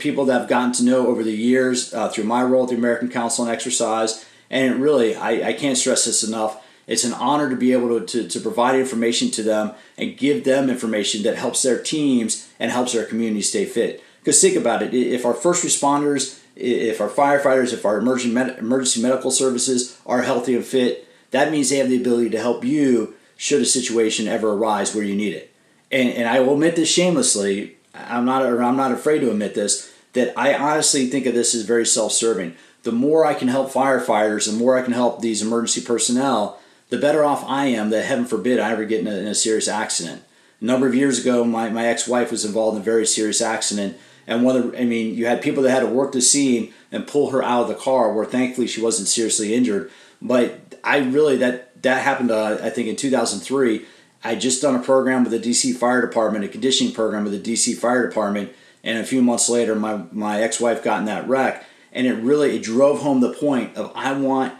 people 0.00 0.24
that 0.26 0.42
I've 0.42 0.48
gotten 0.48 0.72
to 0.72 0.84
know 0.84 1.06
over 1.06 1.22
the 1.22 1.32
years 1.32 1.92
uh, 1.92 2.08
through 2.08 2.24
my 2.24 2.42
role 2.42 2.64
at 2.64 2.70
the 2.70 2.76
American 2.76 3.10
Council 3.10 3.44
on 3.44 3.50
Exercise. 3.50 4.26
And 4.48 4.82
really, 4.82 5.14
I, 5.14 5.48
I 5.48 5.52
can't 5.52 5.76
stress 5.76 6.06
this 6.06 6.24
enough. 6.24 6.66
It's 6.86 7.04
an 7.04 7.12
honor 7.12 7.48
to 7.50 7.56
be 7.56 7.72
able 7.72 8.00
to, 8.00 8.06
to, 8.06 8.28
to, 8.28 8.40
provide 8.40 8.74
information 8.74 9.30
to 9.32 9.42
them 9.42 9.72
and 9.96 10.16
give 10.16 10.44
them 10.44 10.68
information 10.68 11.22
that 11.22 11.36
helps 11.36 11.62
their 11.62 11.80
teams 11.80 12.50
and 12.58 12.72
helps 12.72 12.92
their 12.92 13.04
community 13.04 13.42
stay 13.42 13.64
fit. 13.64 14.02
Because 14.18 14.40
think 14.40 14.56
about 14.56 14.82
it 14.82 14.92
if 14.92 15.24
our 15.24 15.34
first 15.34 15.64
responders, 15.64 16.39
if 16.60 17.00
our 17.00 17.08
firefighters, 17.08 17.72
if 17.72 17.84
our 17.84 17.98
emergency, 17.98 18.32
med- 18.32 18.58
emergency 18.58 19.02
medical 19.02 19.30
services 19.30 19.98
are 20.06 20.22
healthy 20.22 20.54
and 20.54 20.64
fit, 20.64 21.06
that 21.30 21.50
means 21.50 21.70
they 21.70 21.76
have 21.76 21.88
the 21.88 22.00
ability 22.00 22.30
to 22.30 22.40
help 22.40 22.64
you 22.64 23.14
should 23.36 23.62
a 23.62 23.66
situation 23.66 24.28
ever 24.28 24.52
arise 24.52 24.94
where 24.94 25.04
you 25.04 25.16
need 25.16 25.34
it. 25.34 25.54
And, 25.90 26.10
and 26.10 26.28
I 26.28 26.40
will 26.40 26.54
admit 26.54 26.76
this 26.76 26.90
shamelessly, 26.90 27.76
I'm 27.94 28.24
not, 28.24 28.42
I'm 28.42 28.76
not 28.76 28.92
afraid 28.92 29.20
to 29.20 29.30
admit 29.30 29.54
this, 29.54 29.92
that 30.12 30.36
I 30.38 30.54
honestly 30.54 31.06
think 31.06 31.26
of 31.26 31.34
this 31.34 31.54
as 31.54 31.62
very 31.62 31.86
self 31.86 32.12
serving. 32.12 32.54
The 32.82 32.92
more 32.92 33.24
I 33.24 33.34
can 33.34 33.48
help 33.48 33.72
firefighters, 33.72 34.50
the 34.50 34.56
more 34.56 34.76
I 34.76 34.82
can 34.82 34.92
help 34.92 35.20
these 35.20 35.42
emergency 35.42 35.80
personnel, 35.80 36.60
the 36.88 36.98
better 36.98 37.24
off 37.24 37.44
I 37.46 37.66
am 37.66 37.90
that 37.90 38.04
heaven 38.04 38.24
forbid 38.24 38.58
I 38.58 38.72
ever 38.72 38.84
get 38.84 39.00
in 39.00 39.06
a, 39.06 39.16
in 39.16 39.26
a 39.26 39.34
serious 39.34 39.68
accident. 39.68 40.22
A 40.60 40.64
number 40.64 40.86
of 40.86 40.94
years 40.94 41.18
ago, 41.18 41.44
my, 41.44 41.70
my 41.70 41.86
ex 41.86 42.06
wife 42.06 42.30
was 42.30 42.44
involved 42.44 42.76
in 42.76 42.82
a 42.82 42.84
very 42.84 43.06
serious 43.06 43.40
accident. 43.40 43.96
And 44.26 44.44
one 44.44 44.56
of 44.56 44.74
I 44.74 44.84
mean, 44.84 45.14
you 45.14 45.26
had 45.26 45.42
people 45.42 45.62
that 45.62 45.70
had 45.70 45.80
to 45.80 45.86
work 45.86 46.12
the 46.12 46.20
scene 46.20 46.72
and 46.92 47.06
pull 47.06 47.30
her 47.30 47.42
out 47.42 47.62
of 47.62 47.68
the 47.68 47.74
car, 47.74 48.12
where 48.12 48.24
thankfully 48.24 48.66
she 48.66 48.82
wasn't 48.82 49.08
seriously 49.08 49.54
injured. 49.54 49.90
But 50.22 50.78
I 50.84 50.98
really, 50.98 51.36
that 51.36 51.82
that 51.82 52.02
happened, 52.02 52.30
uh, 52.30 52.58
I 52.62 52.70
think, 52.70 52.88
in 52.88 52.96
2003. 52.96 53.84
I 54.22 54.34
just 54.34 54.60
done 54.60 54.74
a 54.74 54.82
program 54.82 55.24
with 55.24 55.32
the 55.32 55.50
DC 55.50 55.76
Fire 55.76 56.02
Department, 56.02 56.44
a 56.44 56.48
conditioning 56.48 56.92
program 56.92 57.24
with 57.24 57.32
the 57.32 57.52
DC 57.52 57.76
Fire 57.76 58.06
Department, 58.06 58.52
and 58.84 58.98
a 58.98 59.04
few 59.04 59.22
months 59.22 59.48
later, 59.48 59.74
my 59.74 60.04
my 60.12 60.42
ex 60.42 60.60
wife 60.60 60.82
got 60.82 61.00
in 61.00 61.06
that 61.06 61.28
wreck, 61.28 61.64
and 61.92 62.06
it 62.06 62.14
really 62.14 62.56
it 62.56 62.62
drove 62.62 63.00
home 63.00 63.20
the 63.20 63.32
point 63.32 63.76
of 63.76 63.92
I 63.94 64.12
want 64.12 64.54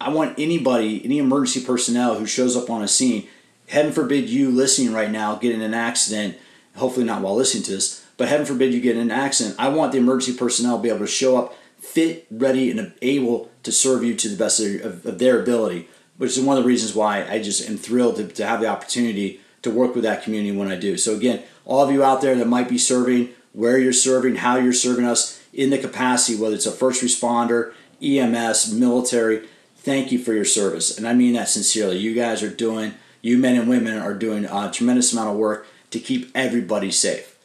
I 0.00 0.10
want 0.10 0.38
anybody, 0.38 1.04
any 1.04 1.18
emergency 1.18 1.64
personnel 1.64 2.18
who 2.18 2.26
shows 2.26 2.56
up 2.56 2.68
on 2.68 2.82
a 2.82 2.88
scene. 2.88 3.28
Heaven 3.68 3.92
forbid 3.92 4.28
you 4.28 4.50
listening 4.50 4.92
right 4.92 5.10
now 5.10 5.36
get 5.36 5.52
in 5.52 5.62
an 5.62 5.74
accident. 5.74 6.36
Hopefully 6.76 7.06
not 7.06 7.22
while 7.22 7.34
listening 7.34 7.62
to 7.64 7.72
this, 7.72 8.05
but 8.16 8.28
heaven 8.28 8.46
forbid 8.46 8.72
you 8.72 8.80
get 8.80 8.96
in 8.96 9.02
an 9.02 9.10
accident. 9.10 9.56
I 9.58 9.68
want 9.68 9.92
the 9.92 9.98
emergency 9.98 10.36
personnel 10.36 10.76
to 10.76 10.82
be 10.82 10.88
able 10.88 11.00
to 11.00 11.06
show 11.06 11.36
up 11.36 11.54
fit, 11.78 12.26
ready, 12.30 12.70
and 12.70 12.92
able 13.02 13.50
to 13.62 13.70
serve 13.70 14.02
you 14.02 14.14
to 14.14 14.28
the 14.28 14.36
best 14.36 14.60
of, 14.60 15.04
of 15.06 15.18
their 15.18 15.40
ability 15.40 15.88
which 16.18 16.36
is 16.36 16.44
one 16.44 16.56
of 16.56 16.64
the 16.64 16.68
reasons 16.68 16.94
why 16.94 17.26
I 17.28 17.42
just 17.42 17.68
am 17.68 17.76
thrilled 17.76 18.16
to, 18.16 18.26
to 18.26 18.46
have 18.46 18.60
the 18.60 18.68
opportunity 18.68 19.40
to 19.62 19.70
work 19.70 19.94
with 19.94 20.04
that 20.04 20.22
community 20.22 20.56
when 20.56 20.70
I 20.70 20.76
do. 20.76 20.96
So 20.96 21.14
again, 21.14 21.42
all 21.64 21.84
of 21.84 21.92
you 21.92 22.02
out 22.02 22.20
there 22.20 22.34
that 22.36 22.46
might 22.46 22.68
be 22.68 22.78
serving, 22.78 23.30
where 23.52 23.78
you're 23.78 23.92
serving, 23.92 24.36
how 24.36 24.56
you're 24.56 24.72
serving 24.72 25.04
us 25.04 25.42
in 25.52 25.70
the 25.70 25.78
capacity, 25.78 26.38
whether 26.38 26.54
it's 26.54 26.66
a 26.66 26.72
first 26.72 27.02
responder, 27.02 27.72
EMS, 28.02 28.72
military, 28.72 29.48
thank 29.76 30.12
you 30.12 30.18
for 30.18 30.32
your 30.32 30.44
service. 30.44 30.96
And 30.96 31.08
I 31.08 31.14
mean 31.14 31.34
that 31.34 31.48
sincerely. 31.48 31.98
You 31.98 32.14
guys 32.14 32.42
are 32.42 32.50
doing, 32.50 32.94
you 33.22 33.38
men 33.38 33.56
and 33.56 33.68
women 33.68 33.98
are 33.98 34.14
doing 34.14 34.44
a 34.44 34.70
tremendous 34.70 35.12
amount 35.12 35.30
of 35.30 35.36
work 35.36 35.66
to 35.90 35.98
keep 35.98 36.30
everybody 36.34 36.90
safe. 36.90 37.35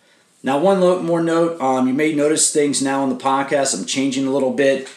Now, 0.43 0.58
one 0.58 1.06
more 1.06 1.21
note, 1.21 1.62
um, 1.62 1.88
you 1.88 1.93
may 1.93 2.13
notice 2.13 2.51
things 2.51 2.82
now 2.82 3.04
on 3.04 3.10
the 3.10 3.15
podcast. 3.15 3.77
I'm 3.77 3.86
changing 3.86 4.25
a 4.25 4.32
little 4.32 4.51
bit. 4.51 4.89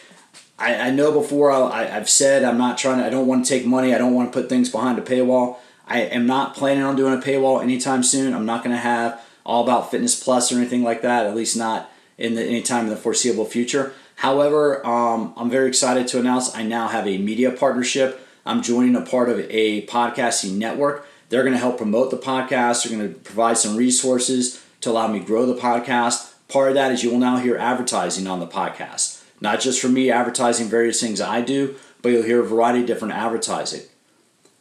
I, 0.58 0.74
I 0.76 0.90
know 0.90 1.12
before 1.12 1.50
I, 1.50 1.84
have 1.84 2.08
said 2.08 2.44
I'm 2.44 2.56
not 2.56 2.78
trying 2.78 2.98
to, 2.98 3.06
I 3.06 3.10
don't 3.10 3.26
want 3.26 3.44
to 3.44 3.48
take 3.48 3.66
money. 3.66 3.94
I 3.94 3.98
don't 3.98 4.14
want 4.14 4.32
to 4.32 4.40
put 4.40 4.48
things 4.48 4.70
behind 4.70 4.98
a 4.98 5.02
paywall. 5.02 5.58
I 5.86 6.00
am 6.00 6.26
not 6.26 6.54
planning 6.54 6.82
on 6.82 6.96
doing 6.96 7.12
a 7.12 7.20
paywall 7.20 7.62
anytime 7.62 8.02
soon. 8.02 8.32
I'm 8.32 8.46
not 8.46 8.64
going 8.64 8.74
to 8.74 8.80
have 8.80 9.20
all 9.44 9.62
about 9.62 9.90
fitness 9.90 10.22
plus 10.22 10.50
or 10.50 10.56
anything 10.56 10.82
like 10.82 11.02
that, 11.02 11.26
at 11.26 11.34
least 11.34 11.56
not 11.56 11.90
in 12.16 12.34
the 12.34 12.42
anytime 12.42 12.84
in 12.84 12.90
the 12.90 12.96
foreseeable 12.96 13.44
future. 13.44 13.92
However, 14.16 14.86
um, 14.86 15.34
I'm 15.36 15.50
very 15.50 15.68
excited 15.68 16.08
to 16.08 16.20
announce 16.20 16.54
I 16.54 16.62
now 16.62 16.88
have 16.88 17.06
a 17.06 17.18
media 17.18 17.50
partnership. 17.50 18.26
I'm 18.46 18.62
joining 18.62 18.96
a 18.96 19.02
part 19.02 19.28
of 19.28 19.40
a 19.50 19.84
podcasting 19.86 20.56
network. 20.56 21.06
They're 21.28 21.42
going 21.42 21.52
to 21.52 21.58
help 21.58 21.76
promote 21.76 22.10
the 22.10 22.16
podcast. 22.16 22.84
They're 22.84 22.96
going 22.96 23.12
to 23.12 23.20
provide 23.20 23.58
some 23.58 23.76
resources 23.76 24.63
to 24.84 24.90
allow 24.90 25.08
me 25.08 25.18
grow 25.18 25.46
the 25.46 25.60
podcast. 25.60 26.32
Part 26.48 26.68
of 26.68 26.74
that 26.74 26.92
is 26.92 27.02
you 27.02 27.10
will 27.10 27.18
now 27.18 27.38
hear 27.38 27.56
advertising 27.56 28.26
on 28.26 28.40
the 28.40 28.46
podcast. 28.46 29.22
Not 29.40 29.60
just 29.60 29.80
for 29.80 29.88
me 29.88 30.10
advertising 30.10 30.68
various 30.68 31.00
things 31.00 31.20
I 31.20 31.40
do, 31.40 31.74
but 32.00 32.10
you'll 32.10 32.22
hear 32.22 32.40
a 32.40 32.46
variety 32.46 32.80
of 32.80 32.86
different 32.86 33.14
advertising. 33.14 33.82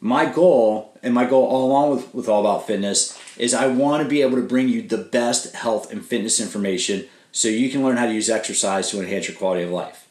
My 0.00 0.26
goal, 0.26 0.98
and 1.02 1.14
my 1.14 1.24
goal 1.24 1.46
all 1.46 1.66
along 1.66 1.96
with, 1.96 2.14
with 2.14 2.28
All 2.28 2.40
About 2.40 2.66
Fitness, 2.66 3.18
is 3.38 3.54
I 3.54 3.66
want 3.66 4.02
to 4.02 4.08
be 4.08 4.22
able 4.22 4.36
to 4.36 4.42
bring 4.42 4.68
you 4.68 4.82
the 4.82 4.98
best 4.98 5.54
health 5.54 5.90
and 5.92 6.04
fitness 6.04 6.40
information 6.40 7.06
so 7.32 7.48
you 7.48 7.70
can 7.70 7.82
learn 7.82 7.96
how 7.96 8.06
to 8.06 8.12
use 8.12 8.30
exercise 8.30 8.90
to 8.90 9.00
enhance 9.00 9.28
your 9.28 9.36
quality 9.36 9.62
of 9.62 9.70
life. 9.70 10.08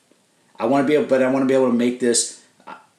I 0.59 0.65
want 0.65 0.85
to 0.85 0.87
be 0.87 0.95
able, 0.95 1.07
but 1.07 1.21
I 1.21 1.29
want 1.29 1.43
to 1.43 1.47
be 1.47 1.53
able 1.53 1.67
to 1.67 1.77
make 1.77 1.99
this. 1.99 2.43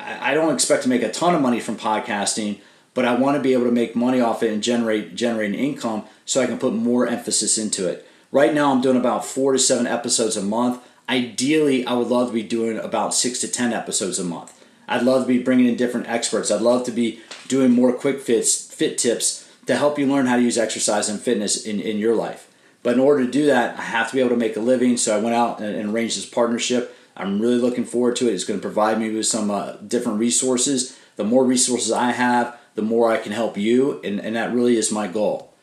I, 0.00 0.34
don't 0.34 0.52
expect 0.52 0.82
to 0.82 0.88
make 0.88 1.02
a 1.02 1.10
ton 1.10 1.34
of 1.34 1.40
money 1.40 1.60
from 1.60 1.76
podcasting, 1.76 2.60
but 2.92 3.04
I 3.04 3.14
want 3.14 3.36
to 3.36 3.42
be 3.42 3.52
able 3.52 3.64
to 3.64 3.72
make 3.72 3.96
money 3.96 4.20
off 4.20 4.42
it 4.42 4.52
and 4.52 4.62
generate 4.62 5.14
generate 5.14 5.50
an 5.50 5.54
income 5.54 6.04
so 6.24 6.40
I 6.40 6.46
can 6.46 6.58
put 6.58 6.72
more 6.72 7.06
emphasis 7.06 7.58
into 7.58 7.88
it. 7.88 8.06
Right 8.32 8.54
now, 8.54 8.72
I'm 8.72 8.80
doing 8.80 8.96
about 8.96 9.24
four 9.24 9.52
to 9.52 9.58
seven 9.58 9.86
episodes 9.86 10.36
a 10.36 10.42
month. 10.42 10.82
Ideally, 11.08 11.86
I 11.86 11.94
would 11.94 12.08
love 12.08 12.28
to 12.28 12.34
be 12.34 12.42
doing 12.42 12.78
about 12.78 13.14
six 13.14 13.38
to 13.40 13.48
ten 13.48 13.72
episodes 13.72 14.18
a 14.18 14.24
month. 14.24 14.64
I'd 14.88 15.02
love 15.02 15.22
to 15.22 15.28
be 15.28 15.42
bringing 15.42 15.66
in 15.66 15.76
different 15.76 16.08
experts. 16.08 16.50
I'd 16.50 16.60
love 16.60 16.84
to 16.84 16.92
be 16.92 17.20
doing 17.48 17.70
more 17.70 17.92
quick 17.92 18.20
fits, 18.20 18.74
fit 18.74 18.98
tips 18.98 19.48
to 19.66 19.76
help 19.76 19.98
you 19.98 20.06
learn 20.06 20.26
how 20.26 20.36
to 20.36 20.42
use 20.42 20.58
exercise 20.58 21.08
and 21.08 21.20
fitness 21.20 21.64
in, 21.64 21.80
in 21.80 21.98
your 21.98 22.14
life. 22.14 22.50
But 22.82 22.94
in 22.94 23.00
order 23.00 23.24
to 23.24 23.30
do 23.30 23.46
that, 23.46 23.78
I 23.78 23.82
have 23.82 24.10
to 24.10 24.14
be 24.14 24.20
able 24.20 24.30
to 24.30 24.36
make 24.36 24.56
a 24.56 24.60
living. 24.60 24.96
So 24.98 25.16
I 25.16 25.20
went 25.20 25.34
out 25.34 25.60
and, 25.60 25.74
and 25.74 25.90
arranged 25.90 26.18
this 26.18 26.26
partnership. 26.26 26.94
I'm 27.16 27.40
really 27.40 27.56
looking 27.56 27.84
forward 27.84 28.16
to 28.16 28.28
it. 28.28 28.34
It's 28.34 28.44
going 28.44 28.60
to 28.60 28.66
provide 28.66 28.98
me 28.98 29.10
with 29.10 29.26
some 29.26 29.50
uh, 29.50 29.76
different 29.76 30.18
resources. 30.18 30.98
The 31.16 31.24
more 31.24 31.44
resources 31.44 31.92
I 31.92 32.10
have, 32.10 32.58
the 32.74 32.82
more 32.82 33.10
I 33.10 33.18
can 33.18 33.32
help 33.32 33.56
you, 33.56 34.02
and, 34.02 34.20
and 34.20 34.36
that 34.36 34.52
really 34.52 34.76
is 34.76 34.90
my 34.90 35.06
goal. 35.06 35.53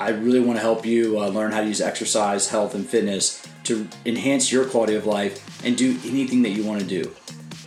I 0.00 0.08
really 0.08 0.40
want 0.40 0.56
to 0.56 0.62
help 0.62 0.86
you 0.86 1.20
uh, 1.20 1.28
learn 1.28 1.52
how 1.52 1.60
to 1.60 1.66
use 1.66 1.82
exercise, 1.82 2.48
health, 2.48 2.74
and 2.74 2.88
fitness 2.88 3.46
to 3.64 3.86
enhance 4.06 4.50
your 4.50 4.64
quality 4.64 4.94
of 4.94 5.04
life 5.04 5.62
and 5.62 5.76
do 5.76 5.90
anything 6.06 6.40
that 6.42 6.50
you 6.50 6.64
want 6.64 6.80
to 6.80 6.86
do. 6.86 7.14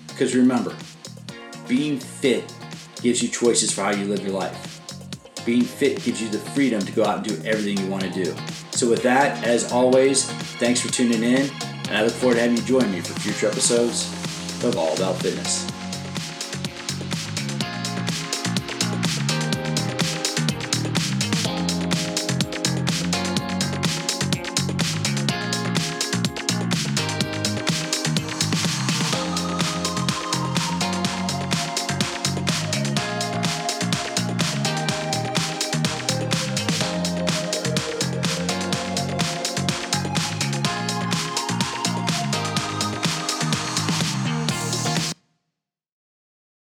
Because 0.07 0.35
remember, 0.35 0.75
being 1.67 1.99
fit 1.99 2.51
gives 3.03 3.21
you 3.21 3.29
choices 3.29 3.71
for 3.71 3.83
how 3.83 3.91
you 3.91 4.05
live 4.05 4.23
your 4.23 4.33
life. 4.33 4.81
Being 5.45 5.61
fit 5.61 6.03
gives 6.03 6.19
you 6.19 6.27
the 6.27 6.39
freedom 6.39 6.81
to 6.81 6.91
go 6.91 7.05
out 7.05 7.17
and 7.17 7.27
do 7.27 7.47
everything 7.47 7.77
you 7.77 7.91
want 7.91 8.03
to 8.03 8.09
do. 8.09 8.35
So, 8.71 8.89
with 8.89 9.03
that, 9.03 9.45
as 9.45 9.71
always, 9.71 10.25
thanks 10.57 10.81
for 10.81 10.91
tuning 10.91 11.21
in, 11.21 11.51
and 11.87 11.97
I 11.97 12.03
look 12.03 12.13
forward 12.13 12.35
to 12.35 12.41
having 12.41 12.57
you 12.57 12.63
join 12.63 12.91
me 12.91 13.01
for 13.01 13.13
future 13.19 13.47
episodes 13.47 14.11
of 14.63 14.75
All 14.75 14.95
About 14.95 15.17
Fitness. 15.17 15.72